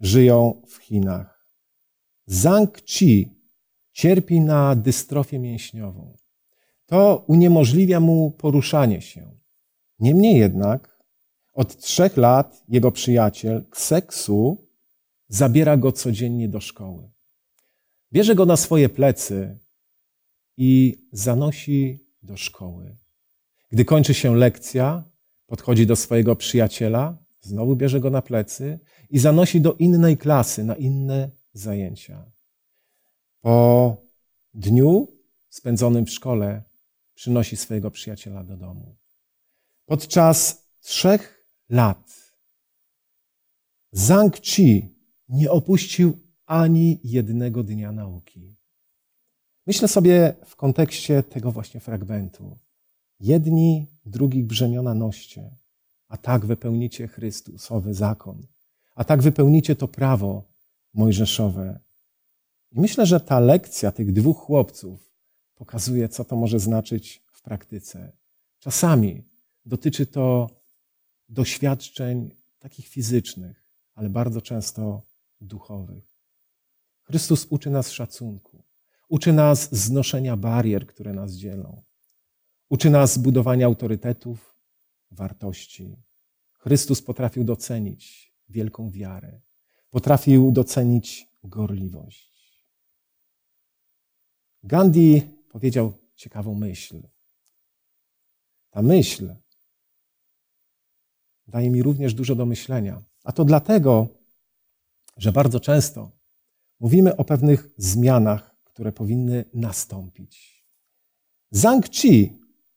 Żyją 0.00 0.62
w 0.68 0.76
Chinach. 0.76 1.46
Zhang 2.26 2.82
Chi 2.86 3.28
cierpi 3.92 4.40
na 4.40 4.76
dystrofię 4.76 5.38
mięśniową. 5.38 6.16
To 6.86 7.24
uniemożliwia 7.26 8.00
mu 8.00 8.30
poruszanie 8.30 9.00
się. 9.02 9.30
Niemniej 9.98 10.38
jednak 10.38 10.95
od 11.56 11.76
trzech 11.76 12.16
lat 12.16 12.64
jego 12.68 12.92
przyjaciel 12.92 13.64
Kseksu 13.70 14.66
zabiera 15.28 15.76
go 15.76 15.92
codziennie 15.92 16.48
do 16.48 16.60
szkoły. 16.60 17.10
Bierze 18.12 18.34
go 18.34 18.46
na 18.46 18.56
swoje 18.56 18.88
plecy 18.88 19.58
i 20.56 20.98
zanosi 21.12 22.04
do 22.22 22.36
szkoły. 22.36 22.96
Gdy 23.70 23.84
kończy 23.84 24.14
się 24.14 24.36
lekcja, 24.36 25.04
podchodzi 25.46 25.86
do 25.86 25.96
swojego 25.96 26.36
przyjaciela, 26.36 27.18
znowu 27.40 27.76
bierze 27.76 28.00
go 28.00 28.10
na 28.10 28.22
plecy 28.22 28.78
i 29.10 29.18
zanosi 29.18 29.60
do 29.60 29.72
innej 29.74 30.16
klasy, 30.16 30.64
na 30.64 30.74
inne 30.74 31.30
zajęcia. 31.52 32.24
Po 33.40 33.96
dniu 34.54 35.08
spędzonym 35.48 36.06
w 36.06 36.10
szkole 36.10 36.62
przynosi 37.14 37.56
swojego 37.56 37.90
przyjaciela 37.90 38.44
do 38.44 38.56
domu. 38.56 38.96
Podczas 39.86 40.66
trzech 40.80 41.35
lat 41.68 42.26
Zhang 43.92 44.40
Chi 44.40 44.88
nie 45.28 45.50
opuścił 45.50 46.18
ani 46.46 47.00
jednego 47.04 47.62
dnia 47.62 47.92
nauki. 47.92 48.56
Myślę 49.66 49.88
sobie 49.88 50.34
w 50.44 50.56
kontekście 50.56 51.22
tego 51.22 51.52
właśnie 51.52 51.80
fragmentu. 51.80 52.58
Jedni 53.20 53.86
drugich 54.04 54.46
brzemiona 54.46 54.94
noście, 54.94 55.56
a 56.08 56.16
tak 56.16 56.46
wypełnicie 56.46 57.08
Chrystusowy 57.08 57.94
zakon, 57.94 58.46
a 58.94 59.04
tak 59.04 59.22
wypełnicie 59.22 59.76
to 59.76 59.88
prawo 59.88 60.44
mojżeszowe. 60.94 61.80
I 62.72 62.80
myślę, 62.80 63.06
że 63.06 63.20
ta 63.20 63.40
lekcja 63.40 63.92
tych 63.92 64.12
dwóch 64.12 64.38
chłopców 64.38 65.12
pokazuje, 65.54 66.08
co 66.08 66.24
to 66.24 66.36
może 66.36 66.58
znaczyć 66.58 67.22
w 67.32 67.42
praktyce. 67.42 68.12
Czasami 68.58 69.22
dotyczy 69.66 70.06
to 70.06 70.50
doświadczeń 71.28 72.30
takich 72.58 72.88
fizycznych, 72.88 73.64
ale 73.94 74.10
bardzo 74.10 74.40
często 74.40 75.02
duchowych. 75.40 76.16
Chrystus 77.02 77.46
uczy 77.50 77.70
nas 77.70 77.90
szacunku, 77.90 78.62
uczy 79.08 79.32
nas 79.32 79.74
znoszenia 79.74 80.36
barier, 80.36 80.86
które 80.86 81.12
nas 81.12 81.32
dzielą, 81.32 81.82
uczy 82.68 82.90
nas 82.90 83.18
budowania 83.18 83.66
autorytetów, 83.66 84.56
wartości. 85.10 85.96
Chrystus 86.58 87.02
potrafił 87.02 87.44
docenić 87.44 88.32
wielką 88.48 88.90
wiarę, 88.90 89.40
potrafił 89.90 90.52
docenić 90.52 91.28
gorliwość. 91.44 92.60
Gandhi 94.62 95.22
powiedział 95.48 95.92
ciekawą 96.14 96.54
myśl. 96.54 97.02
Ta 98.70 98.82
myśl 98.82 99.34
daje 101.48 101.70
mi 101.70 101.82
również 101.82 102.14
dużo 102.14 102.34
do 102.34 102.46
myślenia. 102.46 103.02
A 103.24 103.32
to 103.32 103.44
dlatego, 103.44 104.08
że 105.16 105.32
bardzo 105.32 105.60
często 105.60 106.10
mówimy 106.80 107.16
o 107.16 107.24
pewnych 107.24 107.68
zmianach, 107.76 108.56
które 108.64 108.92
powinny 108.92 109.44
nastąpić. 109.54 110.64
Zhang 111.50 111.90
Chi 111.90 112.32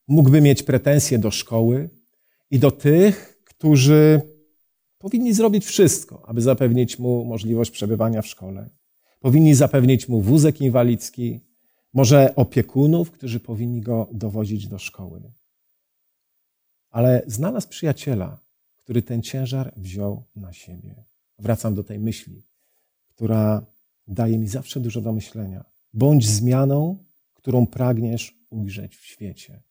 mógłby 0.08 0.42
mieć 0.42 0.64
pretensje 0.64 1.20
do 1.20 1.32
szkoły 1.32 1.90
i 2.52 2.60
do 2.60 2.72
tych, 2.72 3.44
którzy 3.46 4.22
powinni 4.98 5.34
zrobić 5.34 5.66
wszystko, 5.66 6.24
aby 6.28 6.42
zapewnić 6.42 7.00
mu 7.00 7.26
możliwość 7.26 7.72
przebywania 7.72 8.22
w 8.22 8.28
szkole. 8.28 8.70
Powinni 9.20 9.56
zapewnić 9.56 10.10
mu 10.10 10.22
wózek 10.22 10.62
inwalidzki, 10.62 11.40
może 11.94 12.36
opiekunów, 12.36 13.12
którzy 13.12 13.40
powinni 13.40 13.82
go 13.82 14.10
dowozić 14.12 14.68
do 14.68 14.80
szkoły. 14.80 15.32
Ale 16.90 17.24
znalazł 17.28 17.70
przyjaciela, 17.70 18.40
który 18.90 19.02
ten 19.02 19.22
ciężar 19.22 19.74
wziął 19.78 20.24
na 20.36 20.54
siebie. 20.54 21.04
Wracam 21.40 21.76
do 21.76 21.84
tej 21.84 22.00
myśli, 22.00 22.44
która 23.10 23.66
daje 24.08 24.40
mi 24.40 24.48
zawsze 24.48 24.80
dużo 24.80 25.02
do 25.02 25.14
myślenia. 25.14 25.66
Bądź 25.94 26.28
zmianą, 26.28 27.06
którą 27.34 27.68
pragniesz 27.68 28.40
ujrzeć 28.50 28.98
w 28.98 29.06
świecie. 29.06 29.62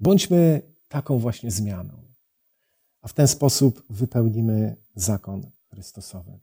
Bądźmy 0.00 0.62
taką 0.88 1.18
właśnie 1.18 1.50
zmianą, 1.50 2.02
a 3.00 3.08
w 3.08 3.12
ten 3.12 3.28
sposób 3.28 3.82
wypełnimy 3.90 4.76
zakon 4.94 5.50
Chrystusowy. 5.70 6.38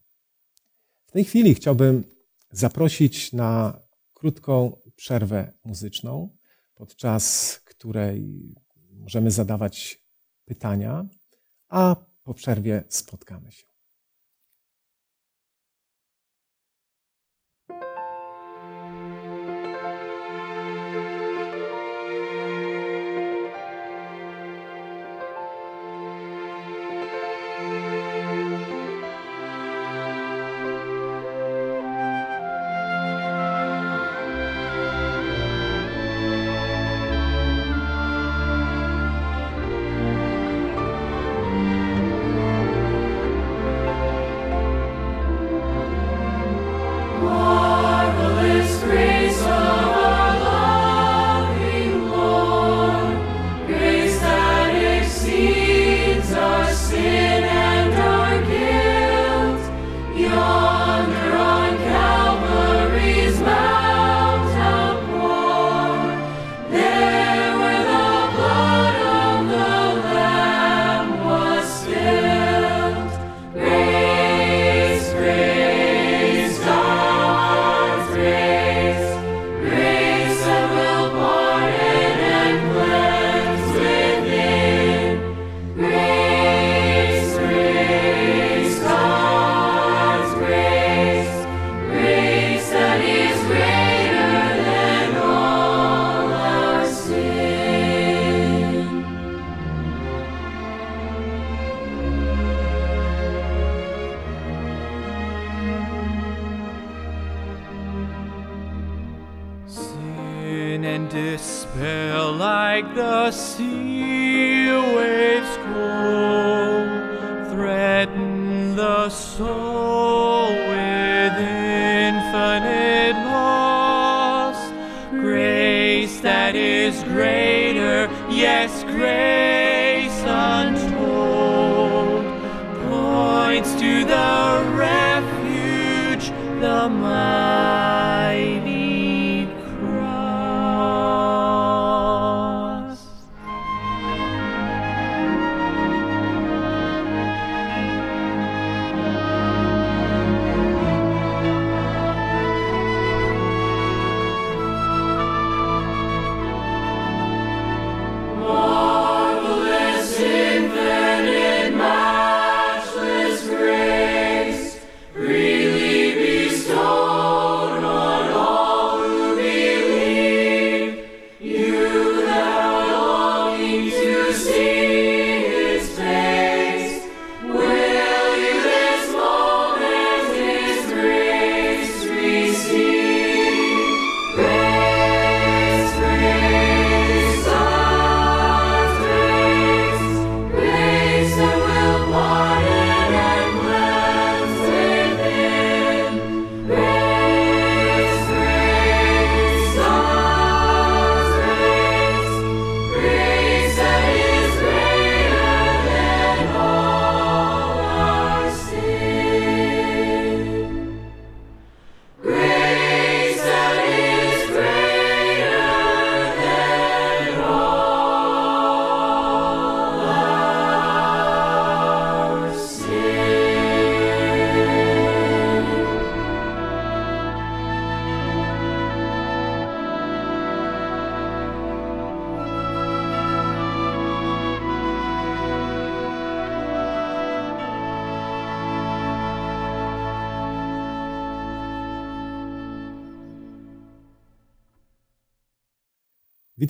W 1.05 1.11
tej 1.11 1.23
chwili 1.23 1.55
chciałbym 1.55 2.03
zaprosić 2.51 3.33
na 3.33 3.79
krótką 4.13 4.77
przerwę 4.95 5.53
muzyczną, 5.63 6.37
podczas 6.75 7.53
której 7.65 8.55
możemy 8.91 9.31
zadawać 9.31 10.03
pytania, 10.45 11.05
a 11.73 11.95
po 12.23 12.33
przerwie 12.33 12.83
spotkamy 12.89 13.51
się. 13.51 13.72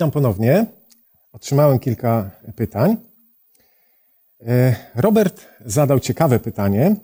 Witam 0.03 0.11
ponownie. 0.11 0.65
Otrzymałem 1.31 1.79
kilka 1.79 2.31
pytań. 2.55 2.97
E, 4.47 4.75
Robert 4.95 5.45
zadał 5.65 5.99
ciekawe 5.99 6.39
pytanie. 6.39 6.95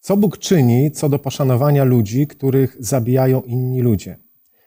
Co 0.00 0.16
Bóg 0.16 0.38
czyni 0.38 0.90
co 0.90 1.08
do 1.08 1.18
poszanowania 1.18 1.84
ludzi, 1.84 2.26
których 2.26 2.76
zabijają 2.78 3.42
inni 3.42 3.82
ludzie? 3.82 4.18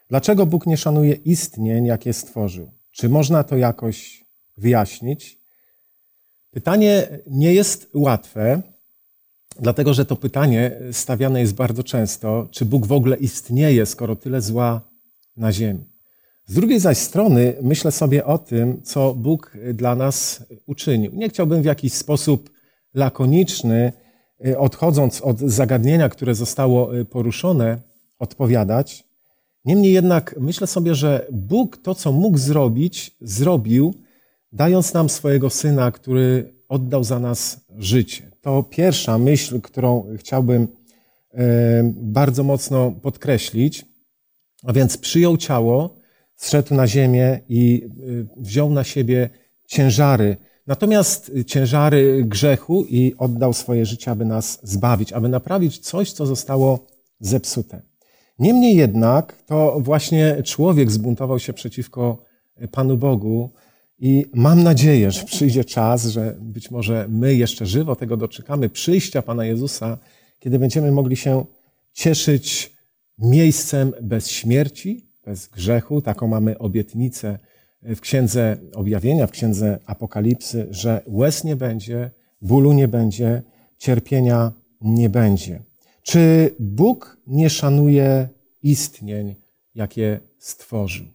Dlaczego 0.08 0.46
Bóg 0.46 0.66
nie 0.66 0.76
szanuje 0.76 1.12
istnień, 1.12 1.86
jakie 1.86 2.12
stworzył? 2.12 2.70
Czy 2.90 3.08
można 3.08 3.44
to 3.44 3.56
jakoś 3.56 4.24
wyjaśnić? 4.56 5.40
Pytanie 6.50 7.08
nie 7.30 7.54
jest 7.54 7.90
łatwe, 7.94 8.62
dlatego 9.60 9.94
że 9.94 10.04
to 10.04 10.16
pytanie 10.16 10.80
stawiane 10.92 11.40
jest 11.40 11.54
bardzo 11.54 11.84
często, 11.84 12.48
czy 12.50 12.64
Bóg 12.64 12.86
w 12.86 12.92
ogóle 12.92 13.16
istnieje, 13.16 13.86
skoro 13.86 14.16
tyle 14.16 14.40
zła 14.40 14.80
na 15.36 15.52
ziemi. 15.52 15.93
Z 16.46 16.54
drugiej 16.54 16.80
zaś 16.80 16.98
strony 16.98 17.54
myślę 17.62 17.92
sobie 17.92 18.24
o 18.24 18.38
tym, 18.38 18.82
co 18.82 19.14
Bóg 19.14 19.56
dla 19.74 19.94
nas 19.94 20.44
uczynił. 20.66 21.12
Nie 21.14 21.28
chciałbym 21.28 21.62
w 21.62 21.64
jakiś 21.64 21.92
sposób 21.92 22.50
lakoniczny, 22.94 23.92
y, 24.46 24.58
odchodząc 24.58 25.20
od 25.20 25.38
zagadnienia, 25.38 26.08
które 26.08 26.34
zostało 26.34 26.98
y, 26.98 27.04
poruszone, 27.04 27.78
odpowiadać. 28.18 29.04
Niemniej 29.64 29.92
jednak 29.92 30.34
myślę 30.40 30.66
sobie, 30.66 30.94
że 30.94 31.26
Bóg 31.32 31.76
to, 31.76 31.94
co 31.94 32.12
mógł 32.12 32.38
zrobić, 32.38 33.16
zrobił, 33.20 33.94
dając 34.52 34.94
nam 34.94 35.08
swojego 35.08 35.50
syna, 35.50 35.92
który 35.92 36.54
oddał 36.68 37.04
za 37.04 37.18
nas 37.18 37.60
życie. 37.76 38.30
To 38.40 38.62
pierwsza 38.62 39.18
myśl, 39.18 39.60
którą 39.60 40.06
chciałbym 40.16 40.62
y, 40.62 40.68
bardzo 41.96 42.42
mocno 42.42 42.92
podkreślić. 43.02 43.84
A 44.66 44.72
więc 44.72 44.98
przyjął 44.98 45.36
ciało, 45.36 46.03
zszedł 46.36 46.74
na 46.74 46.86
ziemię 46.86 47.40
i 47.48 47.88
y, 48.08 48.26
wziął 48.36 48.70
na 48.70 48.84
siebie 48.84 49.30
ciężary, 49.66 50.36
natomiast 50.66 51.32
ciężary 51.46 52.24
grzechu 52.24 52.84
i 52.88 53.14
oddał 53.18 53.52
swoje 53.52 53.86
życie, 53.86 54.10
aby 54.10 54.24
nas 54.24 54.58
zbawić, 54.62 55.12
aby 55.12 55.28
naprawić 55.28 55.78
coś, 55.78 56.12
co 56.12 56.26
zostało 56.26 56.86
zepsute. 57.20 57.82
Niemniej 58.38 58.76
jednak 58.76 59.42
to 59.46 59.80
właśnie 59.80 60.42
człowiek 60.44 60.90
zbuntował 60.90 61.38
się 61.38 61.52
przeciwko 61.52 62.24
Panu 62.70 62.96
Bogu 62.96 63.50
i 63.98 64.26
mam 64.34 64.62
nadzieję, 64.62 65.10
że 65.10 65.24
przyjdzie 65.24 65.64
czas, 65.64 66.06
że 66.06 66.36
być 66.40 66.70
może 66.70 67.06
my 67.08 67.34
jeszcze 67.34 67.66
żywo 67.66 67.96
tego 67.96 68.16
doczekamy, 68.16 68.68
przyjścia 68.68 69.22
Pana 69.22 69.44
Jezusa, 69.44 69.98
kiedy 70.40 70.58
będziemy 70.58 70.92
mogli 70.92 71.16
się 71.16 71.44
cieszyć 71.92 72.72
miejscem 73.18 73.92
bez 74.02 74.30
śmierci, 74.30 75.06
bez 75.26 75.48
grzechu. 75.48 76.02
Taką 76.02 76.28
mamy 76.28 76.58
obietnicę 76.58 77.38
w 77.82 78.00
Księdze 78.00 78.56
Objawienia, 78.74 79.26
w 79.26 79.30
Księdze 79.30 79.78
Apokalipsy, 79.86 80.66
że 80.70 81.02
łez 81.06 81.44
nie 81.44 81.56
będzie, 81.56 82.10
bólu 82.42 82.72
nie 82.72 82.88
będzie, 82.88 83.42
cierpienia 83.78 84.52
nie 84.80 85.10
będzie. 85.10 85.62
Czy 86.02 86.54
Bóg 86.58 87.16
nie 87.26 87.50
szanuje 87.50 88.28
istnień, 88.62 89.34
jakie 89.74 90.20
stworzył? 90.38 91.06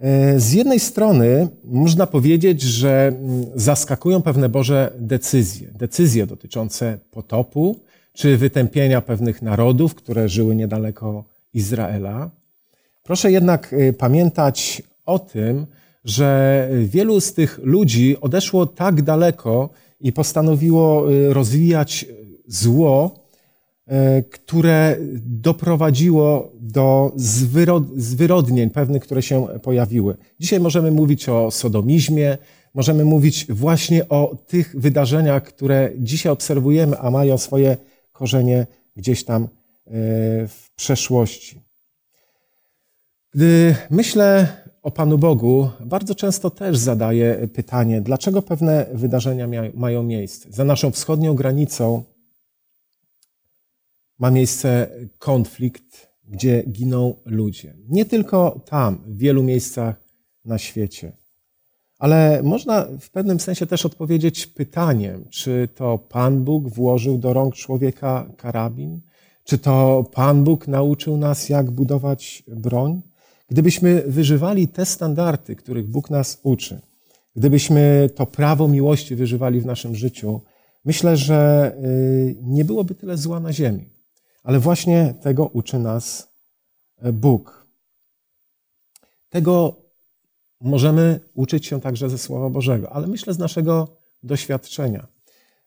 E, 0.00 0.40
z 0.40 0.52
jednej 0.52 0.80
strony 0.80 1.48
można 1.64 2.06
powiedzieć, 2.06 2.62
że 2.62 3.06
mm, 3.06 3.46
zaskakują 3.54 4.22
pewne 4.22 4.48
Boże 4.48 4.92
decyzje. 4.98 5.68
Decyzje 5.72 6.26
dotyczące 6.26 6.98
potopu, 7.10 7.80
czy 8.12 8.36
wytępienia 8.36 9.00
pewnych 9.00 9.42
narodów, 9.42 9.94
które 9.94 10.28
żyły 10.28 10.56
niedaleko 10.56 11.24
Izraela. 11.54 12.30
Proszę 13.06 13.32
jednak 13.32 13.72
y, 13.72 13.92
pamiętać 13.92 14.82
o 15.06 15.18
tym, 15.18 15.66
że 16.04 16.68
wielu 16.84 17.20
z 17.20 17.34
tych 17.34 17.60
ludzi 17.62 18.16
odeszło 18.20 18.66
tak 18.66 19.02
daleko 19.02 19.70
i 20.00 20.12
postanowiło 20.12 21.12
y, 21.12 21.34
rozwijać 21.34 22.06
zło, 22.46 23.14
y, 23.88 24.22
które 24.22 24.96
doprowadziło 25.26 26.52
do 26.60 27.12
zwyrodnień 27.96 28.70
pewnych, 28.70 29.02
które 29.02 29.22
się 29.22 29.46
pojawiły. 29.62 30.16
Dzisiaj 30.40 30.60
możemy 30.60 30.90
mówić 30.90 31.28
o 31.28 31.50
sodomizmie, 31.50 32.38
możemy 32.74 33.04
mówić 33.04 33.46
właśnie 33.48 34.08
o 34.08 34.36
tych 34.46 34.74
wydarzeniach, 34.78 35.42
które 35.42 35.90
dzisiaj 35.98 36.32
obserwujemy, 36.32 36.98
a 36.98 37.10
mają 37.10 37.38
swoje 37.38 37.76
korzenie 38.12 38.66
gdzieś 38.96 39.24
tam 39.24 39.48
w 40.48 40.70
przeszłości. 40.76 41.63
Gdy 43.34 43.76
myślę 43.90 44.48
o 44.82 44.90
Panu 44.90 45.18
Bogu, 45.18 45.70
bardzo 45.80 46.14
często 46.14 46.50
też 46.50 46.78
zadaję 46.78 47.48
pytanie, 47.54 48.00
dlaczego 48.00 48.42
pewne 48.42 48.86
wydarzenia 48.92 49.48
mają 49.74 50.02
miejsce. 50.02 50.52
Za 50.52 50.64
naszą 50.64 50.90
wschodnią 50.90 51.34
granicą 51.34 52.02
ma 54.18 54.30
miejsce 54.30 54.88
konflikt, 55.18 56.08
gdzie 56.28 56.62
giną 56.62 57.14
ludzie. 57.24 57.74
Nie 57.88 58.04
tylko 58.04 58.60
tam, 58.64 58.98
w 59.06 59.18
wielu 59.18 59.42
miejscach 59.42 59.96
na 60.44 60.58
świecie. 60.58 61.12
Ale 61.98 62.42
można 62.42 62.88
w 63.00 63.10
pewnym 63.10 63.40
sensie 63.40 63.66
też 63.66 63.86
odpowiedzieć 63.86 64.46
pytaniem, 64.46 65.24
czy 65.30 65.68
to 65.74 65.98
Pan 65.98 66.44
Bóg 66.44 66.68
włożył 66.68 67.18
do 67.18 67.32
rąk 67.32 67.54
człowieka 67.54 68.28
karabin? 68.36 69.00
Czy 69.44 69.58
to 69.58 70.04
Pan 70.12 70.44
Bóg 70.44 70.68
nauczył 70.68 71.16
nas, 71.16 71.48
jak 71.48 71.70
budować 71.70 72.42
broń? 72.48 73.02
Gdybyśmy 73.48 74.02
wyżywali 74.06 74.68
te 74.68 74.86
standardy, 74.86 75.56
których 75.56 75.88
Bóg 75.88 76.10
nas 76.10 76.40
uczy, 76.42 76.80
gdybyśmy 77.36 78.10
to 78.14 78.26
prawo 78.26 78.68
miłości 78.68 79.16
wyżywali 79.16 79.60
w 79.60 79.66
naszym 79.66 79.94
życiu, 79.94 80.40
myślę, 80.84 81.16
że 81.16 81.72
y, 81.84 82.36
nie 82.42 82.64
byłoby 82.64 82.94
tyle 82.94 83.16
zła 83.16 83.40
na 83.40 83.52
ziemi. 83.52 83.94
Ale 84.42 84.58
właśnie 84.58 85.14
tego 85.22 85.46
uczy 85.46 85.78
nas 85.78 86.28
e, 86.98 87.12
Bóg. 87.12 87.66
Tego 89.28 89.76
możemy 90.60 91.20
uczyć 91.34 91.66
się 91.66 91.80
także 91.80 92.10
ze 92.10 92.18
Słowa 92.18 92.50
Bożego, 92.50 92.92
ale 92.92 93.06
myślę 93.06 93.34
z 93.34 93.38
naszego 93.38 93.96
doświadczenia. 94.22 95.06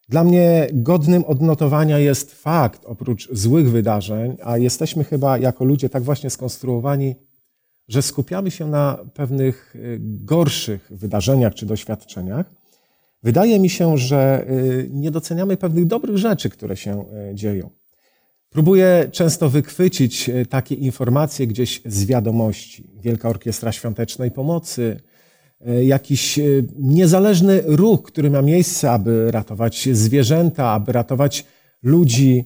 Dla 0.09 0.23
mnie 0.23 0.67
godnym 0.73 1.25
odnotowania 1.25 1.99
jest 1.99 2.33
fakt, 2.33 2.85
oprócz 2.85 3.29
złych 3.31 3.71
wydarzeń, 3.71 4.37
a 4.43 4.57
jesteśmy 4.57 5.03
chyba 5.03 5.37
jako 5.37 5.65
ludzie 5.65 5.89
tak 5.89 6.03
właśnie 6.03 6.29
skonstruowani, 6.29 7.15
że 7.87 8.01
skupiamy 8.01 8.51
się 8.51 8.67
na 8.67 8.97
pewnych 9.13 9.75
y, 9.75 9.97
gorszych 10.01 10.87
wydarzeniach 10.91 11.53
czy 11.55 11.65
doświadczeniach, 11.65 12.45
wydaje 13.23 13.59
mi 13.59 13.69
się, 13.69 13.97
że 13.97 14.45
y, 14.49 14.89
nie 14.91 15.11
doceniamy 15.11 15.57
pewnych 15.57 15.87
dobrych 15.87 16.17
rzeczy, 16.17 16.49
które 16.49 16.77
się 16.77 17.05
y, 17.31 17.35
dzieją. 17.35 17.69
Próbuję 18.49 19.09
często 19.11 19.49
wychwycić 19.49 20.29
takie 20.49 20.75
informacje 20.75 21.47
gdzieś 21.47 21.81
z 21.85 22.05
wiadomości. 22.05 22.89
Wielka 23.01 23.29
Orkiestra 23.29 23.71
Świątecznej 23.71 24.31
Pomocy, 24.31 24.99
jakiś 25.83 26.39
niezależny 26.77 27.63
ruch, 27.65 28.03
który 28.03 28.29
ma 28.29 28.41
miejsce, 28.41 28.91
aby 28.91 29.31
ratować 29.31 29.89
zwierzęta, 29.91 30.71
aby 30.71 30.91
ratować 30.91 31.45
ludzi, 31.83 32.45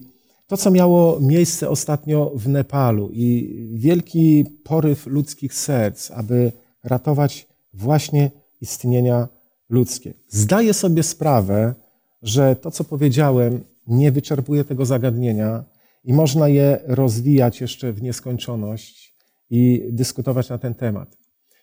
to, 0.52 0.56
co 0.56 0.70
miało 0.70 1.20
miejsce 1.20 1.70
ostatnio 1.70 2.32
w 2.34 2.48
Nepalu 2.48 3.10
i 3.12 3.56
wielki 3.74 4.44
poryw 4.64 5.06
ludzkich 5.06 5.54
serc, 5.54 6.10
aby 6.10 6.52
ratować 6.84 7.48
właśnie 7.72 8.30
istnienia 8.60 9.28
ludzkie. 9.68 10.14
Zdaję 10.28 10.74
sobie 10.74 11.02
sprawę, 11.02 11.74
że 12.22 12.56
to, 12.56 12.70
co 12.70 12.84
powiedziałem, 12.84 13.64
nie 13.86 14.12
wyczerpuje 14.12 14.64
tego 14.64 14.86
zagadnienia 14.86 15.64
i 16.04 16.12
można 16.12 16.48
je 16.48 16.80
rozwijać 16.86 17.60
jeszcze 17.60 17.92
w 17.92 18.02
nieskończoność 18.02 19.14
i 19.50 19.88
dyskutować 19.90 20.48
na 20.48 20.58
ten 20.58 20.74
temat. 20.74 21.16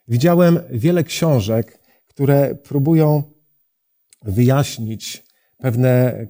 Widziałem 0.08 0.60
wiele 0.70 1.04
książek, 1.04 1.80
które 2.08 2.56
próbują 2.56 3.24
wyjaśnić 4.24 5.24
pewne 5.58 6.28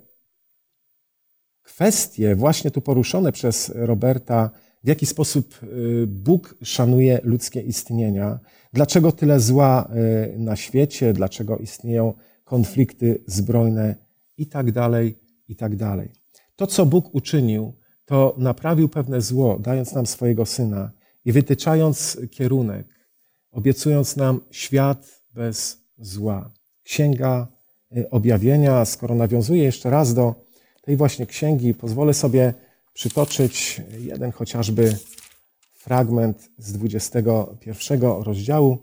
kwestie 1.79 2.35
właśnie 2.35 2.71
tu 2.71 2.81
poruszone 2.81 3.31
przez 3.31 3.71
Roberta, 3.75 4.49
w 4.83 4.87
jaki 4.87 5.05
sposób 5.05 5.59
y, 5.63 6.07
Bóg 6.07 6.55
szanuje 6.63 7.19
ludzkie 7.23 7.61
istnienia, 7.61 8.39
dlaczego 8.73 9.11
tyle 9.11 9.39
zła 9.39 9.89
y, 10.35 10.39
na 10.39 10.55
świecie, 10.55 11.13
dlaczego 11.13 11.57
istnieją 11.57 12.13
konflikty 12.43 13.23
zbrojne 13.27 13.95
i 14.37 14.47
tak 14.47 14.71
dalej, 14.71 15.19
i 15.47 15.55
tak 15.55 15.75
dalej. 15.75 16.11
To, 16.55 16.67
co 16.67 16.85
Bóg 16.85 17.15
uczynił, 17.15 17.73
to 18.05 18.35
naprawił 18.37 18.89
pewne 18.89 19.21
zło, 19.21 19.59
dając 19.59 19.93
nam 19.93 20.05
swojego 20.05 20.45
Syna 20.45 20.91
i 21.25 21.31
wytyczając 21.31 22.17
kierunek, 22.31 22.87
obiecując 23.51 24.15
nam 24.15 24.41
świat 24.51 25.21
bez 25.33 25.77
zła. 25.97 26.51
Księga 26.83 27.47
y, 27.97 28.09
Objawienia, 28.09 28.85
skoro 28.85 29.15
nawiązuje 29.15 29.63
jeszcze 29.63 29.89
raz 29.89 30.13
do 30.13 30.48
tej 30.89 30.97
właśnie 30.97 31.25
księgi 31.25 31.73
pozwolę 31.73 32.13
sobie 32.13 32.53
przytoczyć 32.93 33.81
jeden 33.99 34.31
chociażby 34.31 34.95
fragment 35.73 36.49
z 36.57 36.73
21 36.73 38.01
rozdziału 38.01 38.77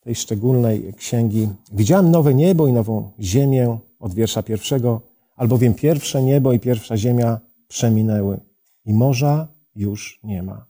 tej 0.00 0.14
szczególnej 0.14 0.94
księgi. 0.94 1.48
Widziałem 1.72 2.10
nowe 2.10 2.34
niebo 2.34 2.68
i 2.68 2.72
nową 2.72 3.10
ziemię 3.20 3.78
od 3.98 4.14
wiersza 4.14 4.42
pierwszego, 4.42 5.00
albowiem 5.36 5.74
pierwsze 5.74 6.22
niebo 6.22 6.52
i 6.52 6.58
pierwsza 6.58 6.96
ziemia 6.96 7.40
przeminęły 7.68 8.40
i 8.84 8.94
morza 8.94 9.48
już 9.76 10.20
nie 10.24 10.42
ma. 10.42 10.66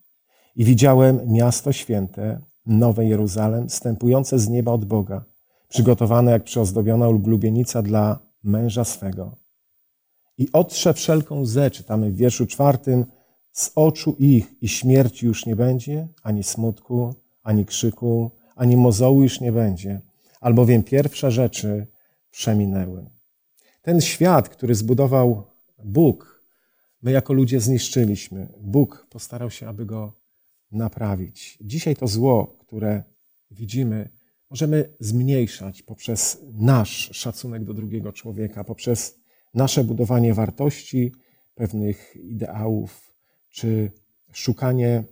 I 0.57 0.65
widziałem 0.65 1.33
miasto 1.33 1.73
święte, 1.73 2.41
nowe 2.67 3.05
Jeruzalem, 3.07 3.71
stępujące 3.71 4.39
z 4.39 4.49
nieba 4.49 4.73
od 4.73 4.85
Boga, 4.85 5.25
przygotowane 5.69 6.31
jak 6.31 6.45
przyozdobiona 6.45 7.09
ulubienica 7.09 7.83
dla 7.83 8.19
męża 8.45 8.85
swego. 8.85 9.46
I 10.39 10.53
otrze 10.53 10.95
wszelką 10.95 11.41
łzę, 11.41 11.71
czytamy 11.71 12.11
w 12.11 12.17
wierszu 12.17 12.47
czwartym, 12.47 13.05
z 13.53 13.73
oczu 13.75 14.17
ich 14.19 14.63
i 14.63 14.69
śmierci 14.69 15.27
już 15.27 15.47
nie 15.47 15.57
będzie, 15.57 16.09
ani 16.23 16.43
smutku, 16.43 17.15
ani 17.43 17.67
krzyku, 17.67 18.31
ani 18.57 18.77
mozołu 18.77 19.23
już 19.23 19.41
nie 19.41 19.53
będzie, 19.53 20.01
albowiem 20.41 20.83
pierwsze 20.83 21.31
rzeczy 21.31 21.87
przeminęły. 22.31 23.11
Ten 23.83 24.01
świat, 24.01 24.49
który 24.49 24.75
zbudował 24.75 25.43
Bóg, 25.85 26.43
my 27.03 27.11
jako 27.11 27.33
ludzie 27.33 27.61
zniszczyliśmy. 27.61 28.49
Bóg 28.61 29.07
postarał 29.11 29.51
się, 29.51 29.69
aby 29.69 29.87
go 29.87 30.13
naprawić. 30.73 31.59
Dzisiaj 31.61 31.97
to 31.97 32.07
zło, 32.07 32.57
które 32.61 33.03
widzimy, 33.51 34.11
możemy 34.51 34.95
zmniejszać 35.01 35.83
poprzez 35.83 36.43
nasz 36.53 37.11
szacunek 37.13 37.65
do 37.65 37.75
drugiego 37.75 38.13
człowieka, 38.13 38.65
poprzez 38.65 39.19
nasze 39.57 39.85
budowanie 39.85 40.35
wartości, 40.35 41.13
pewnych 41.55 42.17
ideałów, 42.17 43.15
czy 43.51 43.91
szukanie 44.33 45.05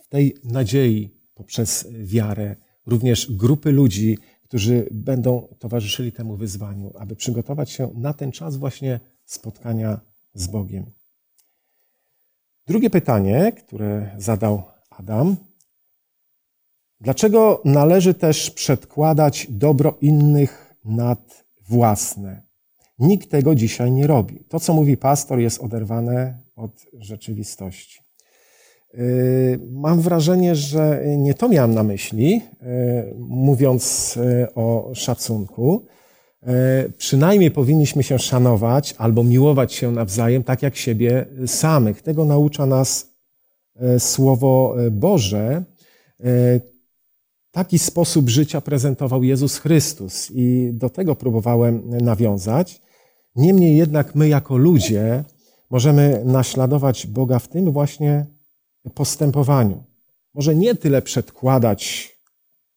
w 0.00 0.08
tej 0.08 0.36
nadziei 0.44 1.10
poprzez 1.34 1.88
wiarę 1.90 2.56
również 2.86 3.32
grupy 3.32 3.72
ludzi, 3.72 4.18
którzy 4.44 4.88
będą 4.90 5.54
towarzyszyli 5.58 6.12
temu 6.12 6.36
wyzwaniu, 6.36 6.92
aby 6.98 7.16
przygotować 7.16 7.70
się 7.70 7.90
na 7.94 8.12
ten 8.12 8.32
czas 8.32 8.56
właśnie 8.56 9.00
spotkania 9.24 10.00
z 10.34 10.46
Bogiem. 10.46 10.90
Drugie 12.66 12.90
pytanie, 12.90 13.52
które 13.52 14.14
zadał 14.18 14.62
Adam. 14.90 15.36
Dlaczego 17.00 17.62
należy 17.64 18.14
też 18.14 18.50
przedkładać 18.50 19.46
dobro 19.50 19.98
innych 20.00 20.74
nad 20.84 21.44
własne? 21.68 22.51
Nikt 22.98 23.30
tego 23.30 23.54
dzisiaj 23.54 23.92
nie 23.92 24.06
robi. 24.06 24.44
To, 24.48 24.60
co 24.60 24.74
mówi 24.74 24.96
pastor, 24.96 25.38
jest 25.38 25.60
oderwane 25.60 26.38
od 26.56 26.86
rzeczywistości. 26.98 28.00
Yy, 28.94 29.60
mam 29.70 30.00
wrażenie, 30.00 30.54
że 30.54 31.02
nie 31.18 31.34
to 31.34 31.48
miałem 31.48 31.74
na 31.74 31.82
myśli, 31.82 32.30
yy, 32.30 32.40
mówiąc 33.18 34.16
yy, 34.16 34.54
o 34.54 34.90
szacunku. 34.94 35.86
Przynajmniej 36.96 37.50
powinniśmy 37.50 38.02
się 38.02 38.18
szanować 38.18 38.94
albo 38.98 39.24
miłować 39.24 39.72
się 39.72 39.92
nawzajem, 39.92 40.44
tak 40.44 40.62
jak 40.62 40.76
siebie 40.76 41.26
samych. 41.46 42.02
Tego 42.02 42.24
naucza 42.24 42.66
nas 42.66 43.12
Słowo 43.98 44.74
Boże. 44.90 45.64
Taki 47.52 47.78
sposób 47.78 48.28
życia 48.28 48.60
prezentował 48.60 49.22
Jezus 49.24 49.58
Chrystus 49.58 50.30
i 50.34 50.70
do 50.72 50.90
tego 50.90 51.16
próbowałem 51.16 51.82
nawiązać. 51.88 52.82
Niemniej 53.36 53.76
jednak 53.76 54.14
my, 54.14 54.28
jako 54.28 54.56
ludzie, 54.56 55.24
możemy 55.70 56.22
naśladować 56.24 57.06
Boga 57.06 57.38
w 57.38 57.48
tym 57.48 57.72
właśnie 57.72 58.26
postępowaniu. 58.94 59.82
Może 60.34 60.54
nie 60.54 60.74
tyle 60.74 61.02
przedkładać 61.02 62.12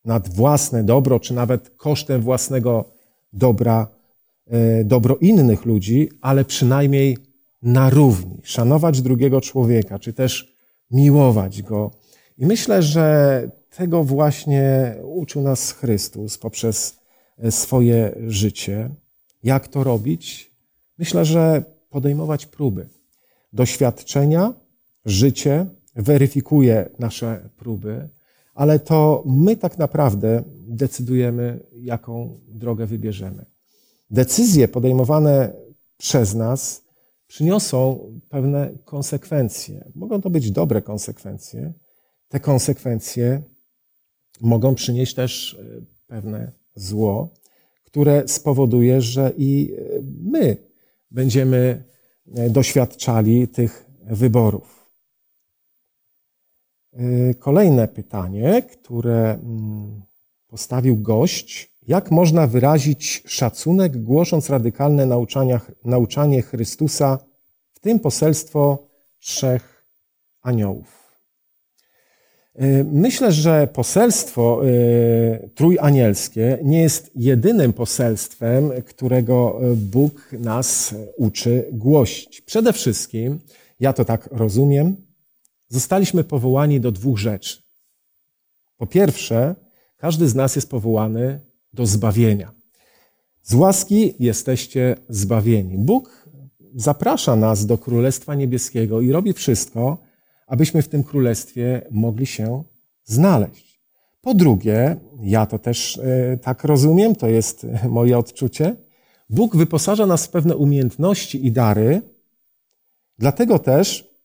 nad 0.05 0.29
własne 0.29 0.83
dobro, 0.83 1.19
czy 1.19 1.33
nawet 1.33 1.69
kosztem 1.69 2.21
własnego 2.21 2.85
dobra, 3.33 3.87
e, 4.47 4.83
dobro 4.83 5.15
innych 5.15 5.65
ludzi, 5.65 6.09
ale 6.21 6.45
przynajmniej 6.45 7.17
na 7.61 7.89
równi. 7.89 8.37
Szanować 8.43 9.01
drugiego 9.01 9.41
człowieka, 9.41 9.99
czy 9.99 10.13
też 10.13 10.55
miłować 10.91 11.61
go. 11.61 11.91
I 12.37 12.45
myślę, 12.45 12.83
że 12.83 13.49
tego 13.75 14.03
właśnie 14.03 14.95
uczył 15.03 15.41
nas 15.41 15.71
Chrystus 15.71 16.37
poprzez 16.37 16.99
e, 17.37 17.51
swoje 17.51 18.15
życie. 18.27 18.89
Jak 19.43 19.67
to 19.67 19.83
robić? 19.83 20.51
Myślę, 20.97 21.25
że 21.25 21.63
podejmować 21.89 22.45
próby. 22.45 22.89
Doświadczenia, 23.53 24.53
życie 25.05 25.65
weryfikuje 25.95 26.89
nasze 26.99 27.49
próby, 27.57 28.09
ale 28.53 28.79
to 28.79 29.23
my 29.25 29.57
tak 29.57 29.77
naprawdę 29.77 30.43
decydujemy, 30.67 31.59
jaką 31.73 32.39
drogę 32.47 32.85
wybierzemy. 32.85 33.45
Decyzje 34.09 34.67
podejmowane 34.67 35.53
przez 35.97 36.35
nas 36.35 36.83
przyniosą 37.27 37.99
pewne 38.29 38.71
konsekwencje. 38.85 39.91
Mogą 39.95 40.21
to 40.21 40.29
być 40.29 40.51
dobre 40.51 40.81
konsekwencje. 40.81 41.73
Te 42.29 42.39
konsekwencje 42.39 43.41
mogą 44.41 44.75
przynieść 44.75 45.13
też 45.13 45.53
e, 45.59 45.81
pewne 46.07 46.51
zło, 46.75 47.33
które 47.83 48.27
spowoduje, 48.27 49.01
że 49.01 49.31
i 49.37 49.73
e, 49.77 49.81
my 50.21 50.57
będziemy 51.11 51.83
e, 52.35 52.49
doświadczali 52.49 53.47
tych 53.47 53.85
wyborów. 54.03 54.75
Kolejne 57.39 57.87
pytanie, 57.87 58.61
które 58.61 59.33
mm, 59.33 60.01
postawił 60.47 60.97
gość. 60.97 61.71
Jak 61.87 62.11
można 62.11 62.47
wyrazić 62.47 63.23
szacunek, 63.27 64.03
głosząc 64.03 64.49
radykalne 64.49 65.07
nauczanie 65.85 66.41
Chrystusa, 66.41 67.19
w 67.73 67.79
tym 67.79 67.99
poselstwo 67.99 68.87
trzech 69.19 69.85
aniołów? 70.41 71.04
Y, 72.61 72.85
myślę, 72.91 73.31
że 73.31 73.67
poselstwo 73.73 74.61
y, 74.65 75.49
trójanielskie 75.55 76.59
nie 76.63 76.81
jest 76.81 77.11
jedynym 77.15 77.73
poselstwem, 77.73 78.71
którego 78.85 79.59
Bóg 79.75 80.31
nas 80.31 80.95
uczy 81.17 81.65
głosić. 81.71 82.41
Przede 82.41 82.73
wszystkim, 82.73 83.39
ja 83.79 83.93
to 83.93 84.05
tak 84.05 84.29
rozumiem, 84.31 84.95
zostaliśmy 85.67 86.23
powołani 86.23 86.79
do 86.79 86.91
dwóch 86.91 87.17
rzeczy. 87.17 87.61
Po 88.77 88.87
pierwsze, 88.87 89.55
każdy 89.97 90.27
z 90.27 90.35
nas 90.35 90.55
jest 90.55 90.69
powołany 90.69 91.39
do 91.73 91.85
zbawienia. 91.85 92.51
Z 93.43 93.53
łaski 93.53 94.13
jesteście 94.19 94.95
zbawieni. 95.09 95.77
Bóg 95.77 96.29
zaprasza 96.75 97.35
nas 97.35 97.65
do 97.65 97.77
Królestwa 97.77 98.35
Niebieskiego 98.35 99.01
i 99.01 99.11
robi 99.11 99.33
wszystko, 99.33 99.97
abyśmy 100.47 100.81
w 100.81 100.87
tym 100.87 101.03
Królestwie 101.03 101.81
mogli 101.91 102.25
się 102.25 102.63
znaleźć. 103.03 103.81
Po 104.21 104.33
drugie, 104.33 104.95
ja 105.21 105.45
to 105.45 105.59
też 105.59 105.97
e, 105.97 106.37
tak 106.37 106.63
rozumiem, 106.63 107.15
to 107.15 107.27
jest 107.27 107.67
moje 107.89 108.17
odczucie, 108.17 108.75
Bóg 109.29 109.55
wyposaża 109.55 110.05
nas 110.05 110.25
w 110.25 110.29
pewne 110.29 110.55
umiejętności 110.55 111.45
i 111.45 111.51
dary, 111.51 112.01
dlatego 113.19 113.59
też 113.59 114.15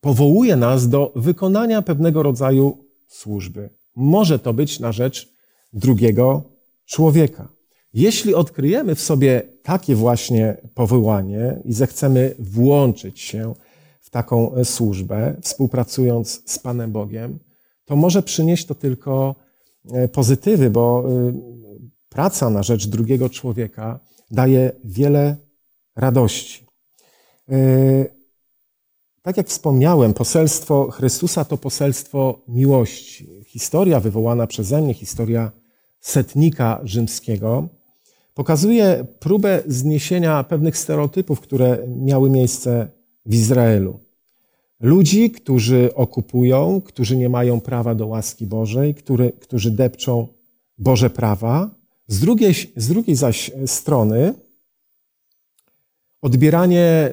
powołuje 0.00 0.56
nas 0.56 0.88
do 0.88 1.12
wykonania 1.16 1.82
pewnego 1.82 2.22
rodzaju 2.22 2.84
służby. 3.08 3.70
Może 3.96 4.38
to 4.38 4.52
być 4.54 4.80
na 4.80 4.92
rzecz 4.92 5.32
drugiego 5.72 6.42
człowieka. 6.86 7.48
Jeśli 7.94 8.34
odkryjemy 8.34 8.94
w 8.94 9.00
sobie 9.00 9.42
takie 9.62 9.94
właśnie 9.94 10.56
powołanie 10.74 11.60
i 11.64 11.72
zechcemy 11.72 12.34
włączyć 12.38 13.20
się 13.20 13.54
taką 14.10 14.64
służbę, 14.64 15.36
współpracując 15.42 16.42
z 16.46 16.58
Panem 16.58 16.92
Bogiem, 16.92 17.38
to 17.84 17.96
może 17.96 18.22
przynieść 18.22 18.66
to 18.66 18.74
tylko 18.74 19.34
e, 19.92 20.08
pozytywy, 20.08 20.70
bo 20.70 21.04
e, 21.08 21.32
praca 22.08 22.50
na 22.50 22.62
rzecz 22.62 22.86
drugiego 22.86 23.28
człowieka 23.28 24.00
daje 24.30 24.72
wiele 24.84 25.36
radości. 25.96 26.66
E, 27.48 27.54
tak 29.22 29.36
jak 29.36 29.48
wspomniałem, 29.48 30.14
poselstwo 30.14 30.90
Chrystusa 30.90 31.44
to 31.44 31.56
poselstwo 31.56 32.40
miłości. 32.48 33.42
Historia 33.46 34.00
wywołana 34.00 34.46
przeze 34.46 34.82
mnie, 34.82 34.94
historia 34.94 35.52
setnika 36.00 36.80
rzymskiego, 36.84 37.68
pokazuje 38.34 39.06
próbę 39.18 39.62
zniesienia 39.66 40.44
pewnych 40.44 40.78
stereotypów, 40.78 41.40
które 41.40 41.78
miały 41.88 42.30
miejsce 42.30 42.88
w 43.26 43.34
Izraelu. 43.34 44.00
Ludzi, 44.80 45.30
którzy 45.30 45.94
okupują, 45.94 46.80
którzy 46.80 47.16
nie 47.16 47.28
mają 47.28 47.60
prawa 47.60 47.94
do 47.94 48.06
łaski 48.06 48.46
Bożej, 48.46 48.94
który, 48.94 49.32
którzy 49.40 49.70
depczą 49.70 50.28
Boże 50.78 51.10
prawa. 51.10 51.70
Z 52.06 52.20
drugiej, 52.20 52.54
z 52.76 52.88
drugiej 52.88 53.16
zaś 53.16 53.50
strony 53.66 54.34
odbieranie 56.22 57.12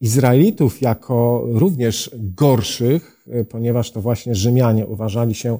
Izraelitów 0.00 0.80
jako 0.80 1.44
również 1.46 2.10
gorszych, 2.14 3.26
ponieważ 3.48 3.90
to 3.90 4.00
właśnie 4.00 4.34
Rzymianie 4.34 4.86
uważali 4.86 5.34
się 5.34 5.58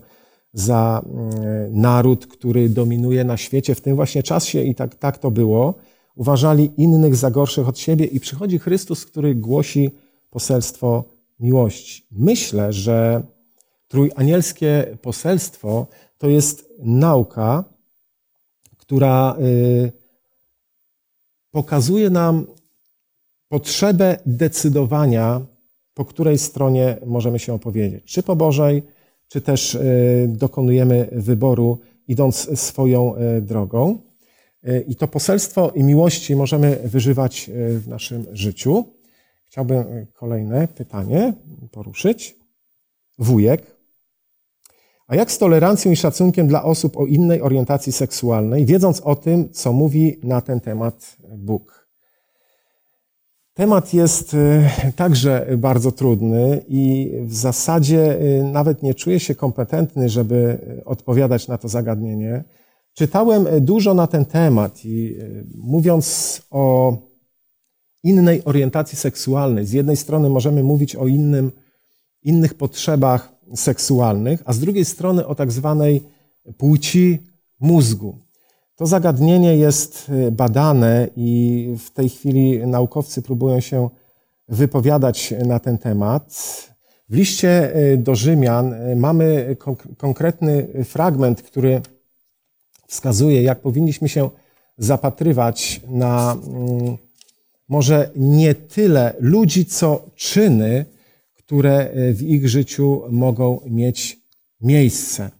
za 0.52 1.02
mm, 1.04 1.80
naród, 1.80 2.26
który 2.26 2.68
dominuje 2.68 3.24
na 3.24 3.36
świecie. 3.36 3.74
W 3.74 3.80
tym 3.80 3.96
właśnie 3.96 4.22
czasie 4.22 4.62
i 4.62 4.74
tak, 4.74 4.94
tak 4.94 5.18
to 5.18 5.30
było. 5.30 5.74
Uważali 6.18 6.70
innych 6.76 7.16
za 7.16 7.30
gorszych 7.30 7.68
od 7.68 7.78
siebie 7.78 8.04
i 8.04 8.20
przychodzi 8.20 8.58
Chrystus, 8.58 9.06
który 9.06 9.34
głosi 9.34 9.90
poselstwo 10.30 11.04
miłości. 11.40 12.06
Myślę, 12.10 12.72
że 12.72 13.22
trójanielskie 13.88 14.98
poselstwo 15.02 15.86
to 16.18 16.28
jest 16.28 16.68
nauka, 16.78 17.64
która 18.76 19.36
y, 19.40 19.92
pokazuje 21.50 22.10
nam 22.10 22.46
potrzebę 23.48 24.16
decydowania, 24.26 25.40
po 25.94 26.04
której 26.04 26.38
stronie 26.38 26.96
możemy 27.06 27.38
się 27.38 27.54
opowiedzieć. 27.54 28.04
Czy 28.04 28.22
po 28.22 28.36
Bożej, 28.36 28.82
czy 29.28 29.40
też 29.40 29.74
y, 29.74 30.28
dokonujemy 30.28 31.08
wyboru, 31.12 31.78
idąc 32.08 32.60
swoją 32.60 33.16
y, 33.16 33.40
drogą. 33.42 34.07
I 34.88 34.96
to 34.96 35.08
poselstwo 35.08 35.70
i 35.70 35.82
miłości 35.82 36.36
możemy 36.36 36.76
wyżywać 36.84 37.50
w 37.54 37.88
naszym 37.88 38.26
życiu. 38.32 38.84
Chciałbym 39.46 40.06
kolejne 40.12 40.68
pytanie 40.68 41.32
poruszyć. 41.70 42.36
Wujek 43.18 43.78
a 45.08 45.16
jak 45.16 45.32
z 45.32 45.38
tolerancją 45.38 45.92
i 45.92 45.96
szacunkiem 45.96 46.48
dla 46.48 46.64
osób 46.64 46.96
o 46.96 47.06
innej 47.06 47.42
orientacji 47.42 47.92
seksualnej, 47.92 48.66
wiedząc 48.66 49.00
o 49.00 49.16
tym, 49.16 49.52
co 49.52 49.72
mówi 49.72 50.18
na 50.22 50.40
ten 50.40 50.60
temat 50.60 51.16
Bóg? 51.36 51.88
Temat 53.54 53.94
jest 53.94 54.36
także 54.96 55.46
bardzo 55.58 55.92
trudny 55.92 56.64
i 56.68 57.12
w 57.22 57.34
zasadzie 57.34 58.18
nawet 58.44 58.82
nie 58.82 58.94
czuję 58.94 59.20
się 59.20 59.34
kompetentny, 59.34 60.08
żeby 60.08 60.58
odpowiadać 60.84 61.48
na 61.48 61.58
to 61.58 61.68
zagadnienie. 61.68 62.44
Czytałem 62.99 63.46
dużo 63.61 63.94
na 63.94 64.07
ten 64.07 64.24
temat 64.24 64.84
i 64.84 65.14
y, 65.20 65.46
mówiąc 65.55 66.42
o 66.51 66.96
innej 68.03 68.44
orientacji 68.44 68.99
seksualnej, 68.99 69.66
z 69.66 69.72
jednej 69.72 69.96
strony 69.96 70.30
możemy 70.30 70.62
mówić 70.62 70.96
o 70.96 71.07
innym, 71.07 71.53
innych 72.22 72.55
potrzebach 72.55 73.32
seksualnych, 73.55 74.42
a 74.44 74.53
z 74.53 74.59
drugiej 74.59 74.84
strony 74.84 75.26
o 75.26 75.34
tak 75.34 75.53
zwanej 75.53 76.03
płci 76.57 77.18
mózgu. 77.61 78.18
To 78.76 78.86
zagadnienie 78.86 79.57
jest 79.57 80.09
y, 80.09 80.32
badane 80.32 81.09
i 81.16 81.74
w 81.78 81.90
tej 81.90 82.09
chwili 82.09 82.66
naukowcy 82.66 83.22
próbują 83.22 83.61
się 83.61 83.88
wypowiadać 84.49 85.34
na 85.46 85.59
ten 85.59 85.78
temat. 85.78 86.24
W 87.09 87.14
liście 87.14 87.72
do 87.99 88.14
Rzymian 88.14 88.74
mamy 88.96 89.57
konkretny 89.99 90.84
fragment, 90.84 91.42
który 91.42 91.82
wskazuje, 92.89 93.43
jak 93.43 93.61
powinniśmy 93.61 94.09
się 94.09 94.30
zapatrywać 94.78 95.80
na 95.89 96.36
mm, 96.47 96.97
może 97.68 98.11
nie 98.16 98.55
tyle 98.55 99.14
ludzi, 99.20 99.66
co 99.66 100.11
czyny, 100.14 100.84
które 101.34 101.91
e, 101.91 102.12
w 102.12 102.22
ich 102.22 102.49
życiu 102.49 103.03
mogą 103.11 103.61
mieć 103.66 104.20
miejsce. 104.61 105.30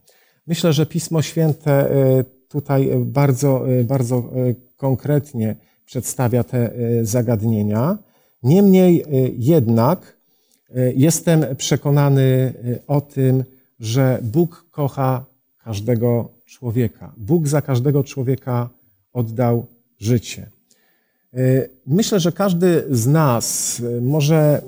Myślę, 0.47 0.73
że 0.73 0.85
Pismo 0.85 1.21
Święte 1.21 1.71
e, 1.71 2.23
tutaj 2.47 2.89
bardzo, 3.05 3.69
e, 3.69 3.83
bardzo 3.83 4.29
konkretnie 4.75 5.55
przedstawia 5.85 6.43
te 6.43 6.71
zagadnienia. 7.01 7.97
Niemniej 8.43 9.05
jednak 9.37 10.17
jestem 10.95 11.55
przekonany 11.55 12.53
o 12.87 13.01
tym, 13.01 13.43
że 13.79 14.19
Bóg 14.23 14.65
kocha 14.71 15.25
każdego 15.63 16.29
człowieka. 16.49 17.13
Bóg 17.17 17.47
za 17.47 17.61
każdego 17.61 18.03
człowieka 18.03 18.69
oddał 19.13 19.65
życie. 19.99 20.49
Y, 21.33 21.69
myślę, 21.87 22.19
że 22.19 22.31
każdy 22.31 22.83
z 22.89 23.07
nas 23.07 23.79
y, 23.79 24.01
może 24.01 24.61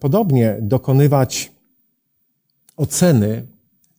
podobnie 0.00 0.56
dokonywać 0.60 1.52
oceny 2.76 3.46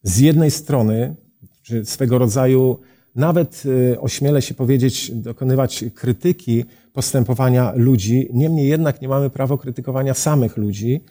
z 0.04 0.20
jednej 0.20 0.52
strony, 0.52 1.16
czy 1.62 1.86
swego 1.86 2.18
rodzaju, 2.18 2.80
nawet 3.16 3.64
y, 3.66 4.00
ośmielę 4.00 4.42
się 4.42 4.54
powiedzieć, 4.54 5.12
dokonywać 5.12 5.86
krytyki 5.96 6.66
postępowania 6.94 7.74
ludzi. 7.76 8.30
Niemniej 8.34 8.68
jednak 8.68 9.02
nie 9.02 9.08
mamy 9.08 9.30
prawa 9.30 9.58
krytykowania 9.58 10.14
samych 10.14 10.58
ludzi. 10.58 11.02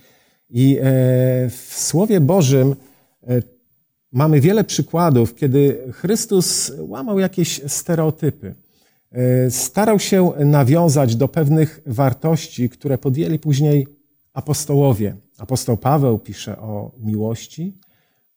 I 0.50 0.78
e, 0.78 0.82
w 1.50 1.72
Słowie 1.74 2.20
Bożym 2.20 2.76
e, 3.26 3.42
mamy 4.14 4.40
wiele 4.40 4.64
przykładów, 4.64 5.34
kiedy 5.34 5.92
Chrystus 5.92 6.72
łamał 6.78 7.18
jakieś 7.18 7.60
stereotypy. 7.66 8.54
E, 9.12 9.50
starał 9.50 9.98
się 9.98 10.32
nawiązać 10.38 11.16
do 11.16 11.28
pewnych 11.28 11.80
wartości, 11.86 12.68
które 12.68 12.98
podjęli 12.98 13.38
później 13.38 13.86
apostołowie. 14.32 15.16
Apostoł 15.38 15.76
Paweł 15.76 16.18
pisze 16.18 16.58
o 16.58 16.90
miłości, 16.98 17.74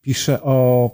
pisze 0.02 0.42
o 0.42 0.90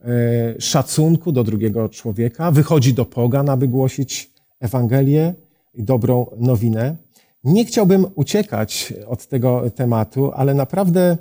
e, 0.00 0.60
szacunku 0.60 1.32
do 1.32 1.44
drugiego 1.44 1.88
człowieka, 1.88 2.50
wychodzi 2.50 2.94
do 2.94 3.04
pogan, 3.04 3.48
aby 3.48 3.68
głosić 3.68 4.30
Ewangelię 4.60 5.34
i 5.74 5.82
dobrą 5.82 6.26
nowinę. 6.38 6.96
Nie 7.44 7.64
chciałbym 7.64 8.06
uciekać 8.14 8.94
od 9.06 9.26
tego 9.26 9.70
tematu, 9.70 10.32
ale 10.32 10.54
naprawdę 10.54 11.16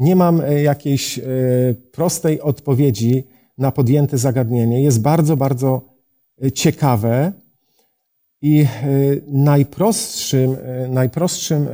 nie 0.00 0.16
mam 0.16 0.40
e, 0.40 0.62
jakiejś 0.62 1.20
prostej 1.92 2.40
odpowiedzi 2.40 3.24
na 3.58 3.72
podjęte 3.72 4.18
zagadnienie. 4.18 4.82
Jest 4.82 5.00
bardzo, 5.00 5.36
bardzo 5.36 5.82
ciekawe. 6.54 7.32
I 8.42 8.60
e, 8.60 8.66
najprostszym, 9.26 10.56
e, 10.62 10.88
najprostszym, 10.88 11.68
e, 11.68 11.70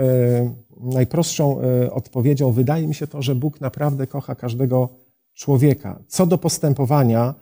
najprostszą 0.81 1.61
odpowiedzią 1.93 2.53
wydaje 2.53 2.87
mi 2.87 2.95
się 2.95 3.07
to, 3.07 3.23
że 3.23 3.35
Bóg 3.35 3.61
naprawdę 3.61 4.07
kocha 4.07 4.35
każdego 4.35 4.89
człowieka. 5.35 6.03
Co 6.09 6.27
do 6.27 6.39
postępowania, 6.39 7.35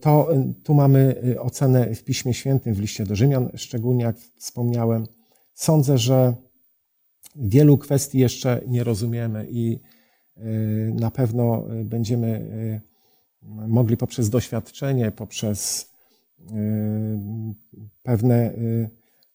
to 0.00 0.28
tu 0.64 0.74
mamy 0.74 1.22
ocenę 1.38 1.94
w 1.94 2.04
Piśmie 2.04 2.34
Świętym, 2.34 2.74
w 2.74 2.80
liście 2.80 3.04
do 3.04 3.16
Rzymian, 3.16 3.50
szczególnie 3.54 4.04
jak 4.04 4.16
wspomniałem. 4.18 5.06
Sądzę, 5.54 5.98
że 5.98 6.34
wielu 7.38 7.78
kwestii 7.78 8.18
jeszcze 8.18 8.60
nie 8.66 8.84
rozumiemy 8.84 9.46
i 9.50 9.80
na 10.94 11.10
pewno 11.10 11.64
będziemy 11.84 12.50
mogli 13.68 13.96
poprzez 13.96 14.30
doświadczenie, 14.30 15.10
poprzez 15.10 15.90
Y, 16.40 17.18
pewne, 18.02 18.52
y, 18.52 18.90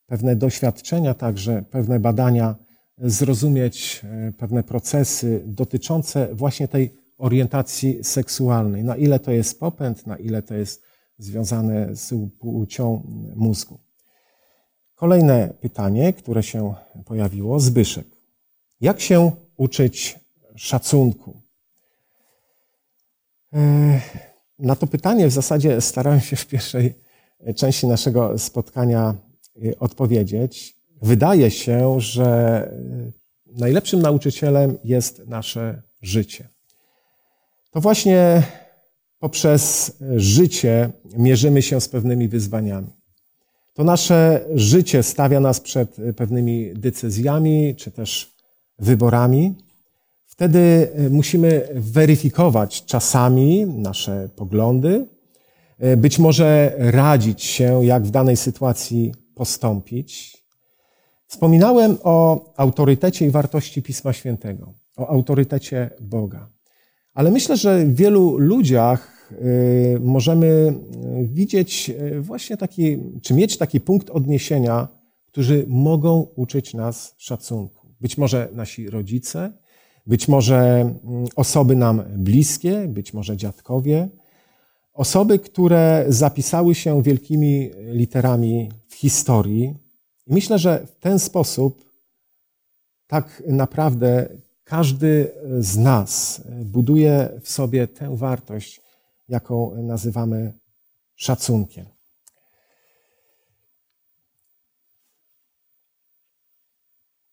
pewne 0.07 0.35
doświadczenia, 0.35 1.13
także 1.13 1.63
pewne 1.71 1.99
badania, 1.99 2.55
zrozumieć 2.97 4.01
y, 4.29 4.33
pewne 4.33 4.63
procesy 4.63 5.43
dotyczące 5.45 6.35
właśnie 6.35 6.67
tej 6.67 6.93
orientacji 7.17 8.03
seksualnej. 8.03 8.83
Na 8.83 8.95
ile 8.95 9.19
to 9.19 9.31
jest 9.31 9.59
popęd, 9.59 10.07
na 10.07 10.17
ile 10.17 10.41
to 10.41 10.55
jest 10.55 10.83
związane 11.17 11.95
z 11.95 12.13
płcią 12.39 13.03
mózgu. 13.35 13.79
Kolejne 14.95 15.53
pytanie, 15.61 16.13
które 16.13 16.43
się 16.43 16.73
pojawiło. 17.05 17.59
Zbyszek. 17.59 18.07
Jak 18.81 19.01
się 19.01 19.31
uczyć 19.57 20.19
szacunku? 20.55 21.41
Na 24.59 24.75
to 24.75 24.87
pytanie 24.87 25.27
w 25.27 25.31
zasadzie 25.31 25.81
starałem 25.81 26.19
się 26.19 26.35
w 26.35 26.47
pierwszej 26.47 26.93
części 27.55 27.87
naszego 27.87 28.39
spotkania 28.39 29.15
y, 29.65 29.79
odpowiedzieć. 29.79 30.75
Wydaje 31.01 31.51
się, 31.51 31.99
że 31.99 32.69
y, 33.47 33.59
najlepszym 33.59 34.01
nauczycielem 34.01 34.77
jest 34.83 35.27
nasze 35.27 35.81
życie. 36.01 36.49
To 37.71 37.81
właśnie 37.81 38.43
poprzez 39.19 39.91
życie 40.15 40.89
mierzymy 41.17 41.61
się 41.61 41.81
z 41.81 41.89
pewnymi 41.89 42.27
wyzwaniami. 42.27 43.02
To 43.73 43.83
nasze 43.83 44.45
życie 44.55 45.03
stawia 45.03 45.39
nas 45.39 45.59
przed 45.59 45.97
pewnymi 46.15 46.73
decyzjami 46.75 47.75
czy 47.75 47.91
też 47.91 48.35
wyborami. 48.79 49.55
Wtedy 50.25 50.91
e, 50.95 51.09
musimy 51.09 51.67
weryfikować 51.75 52.85
czasami 52.85 53.65
nasze 53.65 54.29
poglądy, 54.35 55.07
e, 55.79 55.97
być 55.97 56.19
może 56.19 56.73
radzić 56.77 57.43
się, 57.43 57.85
jak 57.85 58.03
w 58.03 58.11
danej 58.11 58.37
sytuacji 58.37 59.13
postąpić. 59.35 60.37
Wspominałem 61.27 61.97
o 62.03 62.45
autorytecie 62.57 63.25
i 63.25 63.29
wartości 63.29 63.81
Pisma 63.81 64.13
Świętego, 64.13 64.73
o 64.97 65.07
autorytecie 65.07 65.89
Boga. 66.01 66.49
Ale 67.13 67.31
myślę, 67.31 67.57
że 67.57 67.85
w 67.85 67.95
wielu 67.95 68.37
ludziach 68.37 69.12
możemy 69.99 70.73
widzieć 71.23 71.91
właśnie 72.19 72.57
taki, 72.57 72.97
czy 73.21 73.33
mieć 73.33 73.57
taki 73.57 73.79
punkt 73.79 74.09
odniesienia, 74.09 74.87
którzy 75.25 75.65
mogą 75.67 76.27
uczyć 76.35 76.73
nas 76.73 77.15
szacunku. 77.17 77.87
Być 78.01 78.17
może 78.17 78.49
nasi 78.53 78.89
rodzice, 78.89 79.53
być 80.07 80.27
może 80.27 80.59
mm, 80.59 81.25
osoby 81.35 81.75
nam 81.75 82.03
bliskie, 82.17 82.87
być 82.87 83.13
może 83.13 83.37
dziadkowie, 83.37 84.09
osoby, 84.93 85.39
które 85.39 86.05
zapisały 86.07 86.75
się 86.75 87.03
wielkimi 87.03 87.71
literami 87.77 88.71
w 88.87 88.95
historii. 88.95 89.75
I 90.27 90.33
myślę, 90.33 90.59
że 90.59 90.87
w 90.87 90.95
ten 90.95 91.19
sposób 91.19 91.85
tak 93.07 93.43
naprawdę 93.47 94.29
każdy 94.63 95.31
z 95.59 95.77
nas 95.77 96.41
buduje 96.65 97.29
w 97.41 97.49
sobie 97.49 97.87
tę 97.87 98.17
wartość, 98.17 98.82
jaką 99.29 99.83
nazywamy 99.83 100.53
szacunkiem. 101.15 101.85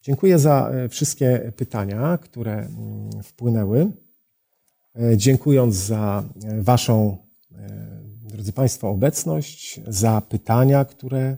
Dziękuję 0.03 0.38
za 0.38 0.70
e, 0.70 0.88
wszystkie 0.88 1.53
pytania, 1.57 2.18
które 2.18 2.53
mm, 2.53 3.22
wpłynęły. 3.22 3.93
E, 4.97 5.16
dziękując 5.16 5.74
za 5.74 6.24
e, 6.45 6.62
Waszą, 6.62 7.16
drodzy 8.22 8.53
Państwo, 8.53 8.88
obecność, 8.88 9.80
za 9.88 10.20
pytania, 10.20 10.84
które 10.84 11.36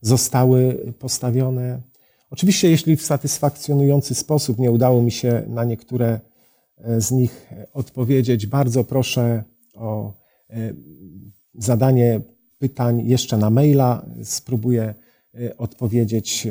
zostały 0.00 0.92
postawione. 0.98 1.80
Oczywiście, 2.30 2.70
jeśli 2.70 2.96
w 2.96 3.02
satysfakcjonujący 3.02 4.14
sposób 4.14 4.58
nie 4.58 4.70
udało 4.70 5.02
mi 5.02 5.12
się 5.12 5.42
na 5.48 5.64
niektóre 5.64 6.20
z 6.98 7.10
nich 7.10 7.50
odpowiedzieć, 7.72 8.46
bardzo 8.46 8.84
proszę 8.84 9.44
o 9.74 10.14
zadanie 11.54 12.20
pytań 12.58 13.06
jeszcze 13.06 13.36
na 13.36 13.50
maila. 13.50 14.06
Spróbuję 14.22 14.94
odpowiedzieć 15.58 16.48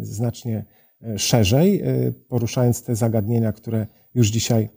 znacznie 0.00 0.64
E, 1.02 1.18
szerzej, 1.18 1.80
e, 1.80 2.12
poruszając 2.28 2.82
te 2.82 2.96
zagadnienia, 2.96 3.52
które 3.52 3.86
już 4.14 4.28
dzisiaj 4.28 4.68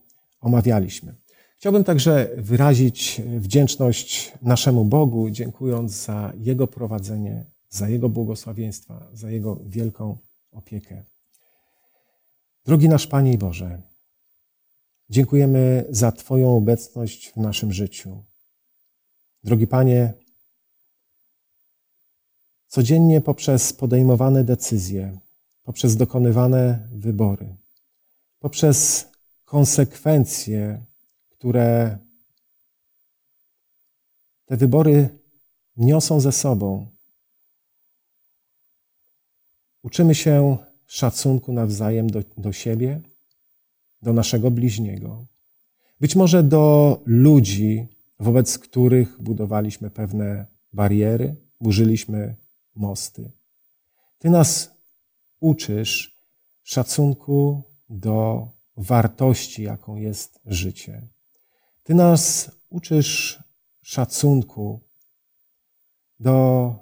omawialiśmy. 0.42 1.16
Chciałbym 1.58 1.84
także 1.84 2.30
wyrazić 2.38 3.22
wdzięczność 3.38 4.34
naszemu 4.42 4.86
Bogu, 4.86 5.30
dziękując 5.30 5.92
za 5.92 6.34
Jego 6.38 6.68
prowadzenie, 6.68 7.46
za 7.70 7.90
Jego 7.90 8.10
błogosławieństwa, 8.10 9.08
za 9.14 9.32
Jego 9.32 9.60
wielką 9.66 10.18
opiekę. 10.52 11.04
Drogi 12.66 12.90
nasz 12.90 13.08
Panie 13.08 13.34
i 13.34 13.38
Boże, 13.38 13.82
dziękujemy 15.10 15.86
za 15.90 16.12
Twoją 16.12 16.58
obecność 16.58 17.30
w 17.30 17.38
naszym 17.38 17.74
życiu. 17.74 18.24
Drogi 19.44 19.68
Panie, 19.68 20.14
codziennie 22.68 23.22
poprzez 23.22 23.74
podejmowane 23.74 24.44
decyzje, 24.44 25.20
poprzez 25.64 25.96
dokonywane 25.96 26.90
wybory, 26.92 27.56
poprzez 28.40 29.08
konsekwencje, 29.46 30.86
które 31.30 31.98
te 34.46 34.58
wybory 34.58 35.10
niosą 35.78 36.20
ze 36.20 36.32
sobą. 36.32 36.88
Uczymy 39.84 40.16
się 40.16 40.58
szacunku 40.88 41.54
nawzajem 41.54 42.10
do, 42.10 42.24
do 42.38 42.54
siebie, 42.54 43.02
do 44.02 44.14
naszego 44.14 44.52
bliźniego, 44.52 45.26
być 46.00 46.16
może 46.16 46.44
do 46.44 47.02
ludzi, 47.06 47.88
wobec 48.20 48.60
których 48.60 49.22
budowaliśmy 49.22 49.90
pewne 49.90 50.46
bariery, 50.74 51.36
burzyliśmy 51.62 52.36
mosty. 52.76 53.32
Ty 54.20 54.30
nas 54.30 54.72
uczysz 55.40 56.16
szacunku 56.64 57.64
do 57.90 58.48
wartości, 58.78 59.64
jaką 59.64 59.96
jest 59.96 60.40
życie. 60.46 61.08
Ty 61.84 61.94
nas 61.94 62.52
uczysz 62.70 63.44
szacunku 63.82 64.80
do 66.20 66.76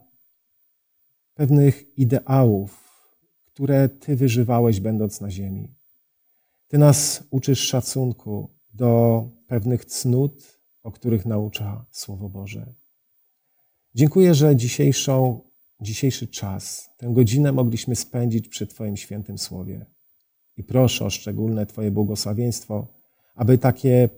pewnych 1.34 1.98
ideałów, 1.98 2.88
które 3.46 3.90
Ty 3.90 4.16
wyżywałeś, 4.16 4.80
będąc 4.80 5.22
na 5.22 5.32
ziemi. 5.32 5.77
Ty 6.68 6.78
nas 6.78 7.24
uczysz 7.32 7.60
szacunku 7.60 8.50
do 8.74 9.24
pewnych 9.48 9.86
cnót, 9.86 10.60
o 10.84 10.92
których 10.92 11.26
naucza 11.26 11.86
Słowo 11.92 12.30
Boże. 12.30 12.74
Dziękuję, 13.96 14.34
że 14.34 14.56
dzisiejszą 14.56 15.48
dzisiejszy 15.82 16.28
czas, 16.28 16.90
tę 16.98 17.10
godzinę 17.14 17.52
mogliśmy 17.52 17.96
spędzić 17.96 18.48
przy 18.48 18.68
Twoim 18.68 18.98
świętym 18.98 19.38
słowie. 19.38 19.86
I 20.58 20.64
proszę 20.64 21.06
o 21.06 21.10
szczególne 21.10 21.66
Twoje 21.66 21.92
błogosławieństwo, 21.92 22.88
aby 23.36 23.58
takie 23.58 24.10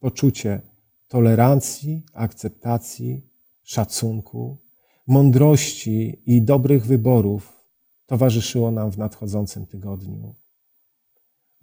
poczucie 0.00 0.60
tolerancji, 1.08 2.02
akceptacji, 2.12 3.26
szacunku, 3.62 4.56
mądrości 5.06 6.22
i 6.26 6.42
dobrych 6.42 6.86
wyborów 6.86 7.64
towarzyszyło 8.06 8.70
nam 8.70 8.90
w 8.90 8.98
nadchodzącym 8.98 9.66
tygodniu. 9.66 10.34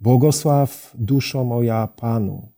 Błogosław 0.02 0.94
duszo 0.98 1.44
moja 1.44 1.86
Panu, 1.86 2.48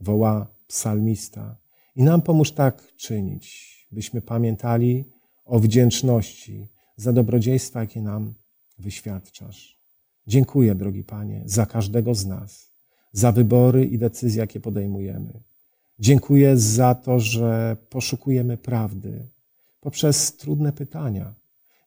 woła 0.00 0.46
psalmista, 0.66 1.56
i 1.96 2.02
nam 2.02 2.22
pomóż 2.22 2.52
tak 2.52 2.96
czynić, 2.96 3.86
byśmy 3.92 4.20
pamiętali, 4.20 5.04
o 5.44 5.58
wdzięczności 5.58 6.68
za 6.96 7.12
dobrodziejstwa, 7.12 7.80
jakie 7.80 8.02
nam 8.02 8.34
wyświadczasz. 8.78 9.78
Dziękuję, 10.26 10.74
drogi 10.74 11.04
Panie, 11.04 11.42
za 11.46 11.66
każdego 11.66 12.14
z 12.14 12.26
nas, 12.26 12.70
za 13.12 13.32
wybory 13.32 13.84
i 13.84 13.98
decyzje, 13.98 14.40
jakie 14.40 14.60
podejmujemy. 14.60 15.40
Dziękuję 15.98 16.56
za 16.56 16.94
to, 16.94 17.20
że 17.20 17.76
poszukujemy 17.90 18.56
prawdy 18.56 19.28
poprzez 19.80 20.36
trudne 20.36 20.72
pytania. 20.72 21.34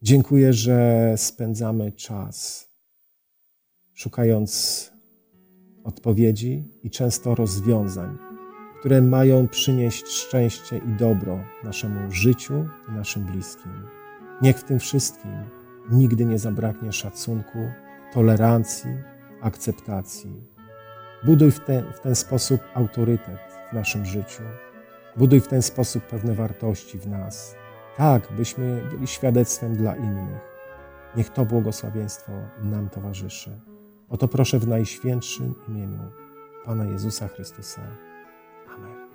Dziękuję, 0.02 0.54
że 0.54 1.14
spędzamy 1.18 1.92
czas 1.92 2.68
szukając 3.94 4.91
odpowiedzi 5.84 6.64
i 6.84 6.90
często 6.90 7.36
rozwiązań 7.36 8.18
które 8.82 9.02
mają 9.02 9.48
przynieść 9.48 10.08
szczęście 10.08 10.78
i 10.78 10.94
dobro 11.00 11.40
naszemu 11.64 12.12
życiu 12.12 12.68
i 12.90 12.92
naszym 12.92 13.24
bliskim. 13.24 13.72
Niech 14.42 14.58
w 14.58 14.64
tym 14.64 14.80
wszystkim 14.80 15.32
nigdy 15.92 16.26
nie 16.26 16.40
zabraknie 16.40 16.92
szacunku, 16.92 17.60
tolerancji, 18.14 18.90
akceptacji. 19.42 20.44
Buduj 21.26 21.52
w 21.52 21.60
w 21.94 22.00
ten 22.00 22.16
sposób 22.16 22.62
autorytet 22.74 23.40
w 23.72 23.74
naszym 23.74 24.06
życiu. 24.06 24.44
Buduj 25.18 25.42
w 25.42 25.48
ten 25.48 25.62
sposób 25.62 26.04
pewne 26.04 26.34
wartości 26.34 27.00
w 27.00 27.08
nas, 27.08 27.56
tak 27.98 28.32
byśmy 28.32 28.82
byli 28.92 29.08
świadectwem 29.08 29.76
dla 29.76 29.96
innych. 29.96 30.42
Niech 31.18 31.30
to 31.30 31.46
błogosławieństwo 31.46 32.32
nam 32.64 32.90
towarzyszy. 32.90 33.71
O 34.12 34.18
to 34.18 34.28
proszę 34.28 34.60
w 34.60 34.68
najświętszym 34.68 35.56
imieniu 35.68 36.00
Pana 36.66 36.86
Jezusa 36.86 37.28
Chrystusa. 37.28 37.82
Amen. 38.76 39.10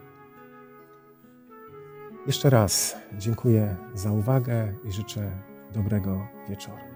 Jeszcze 2.27 2.51
raz 2.51 2.97
dziękuję 3.19 3.77
za 3.95 4.13
uwagę 4.13 4.75
i 4.85 4.93
życzę 4.93 5.31
dobrego 5.73 6.27
wieczoru. 6.49 6.87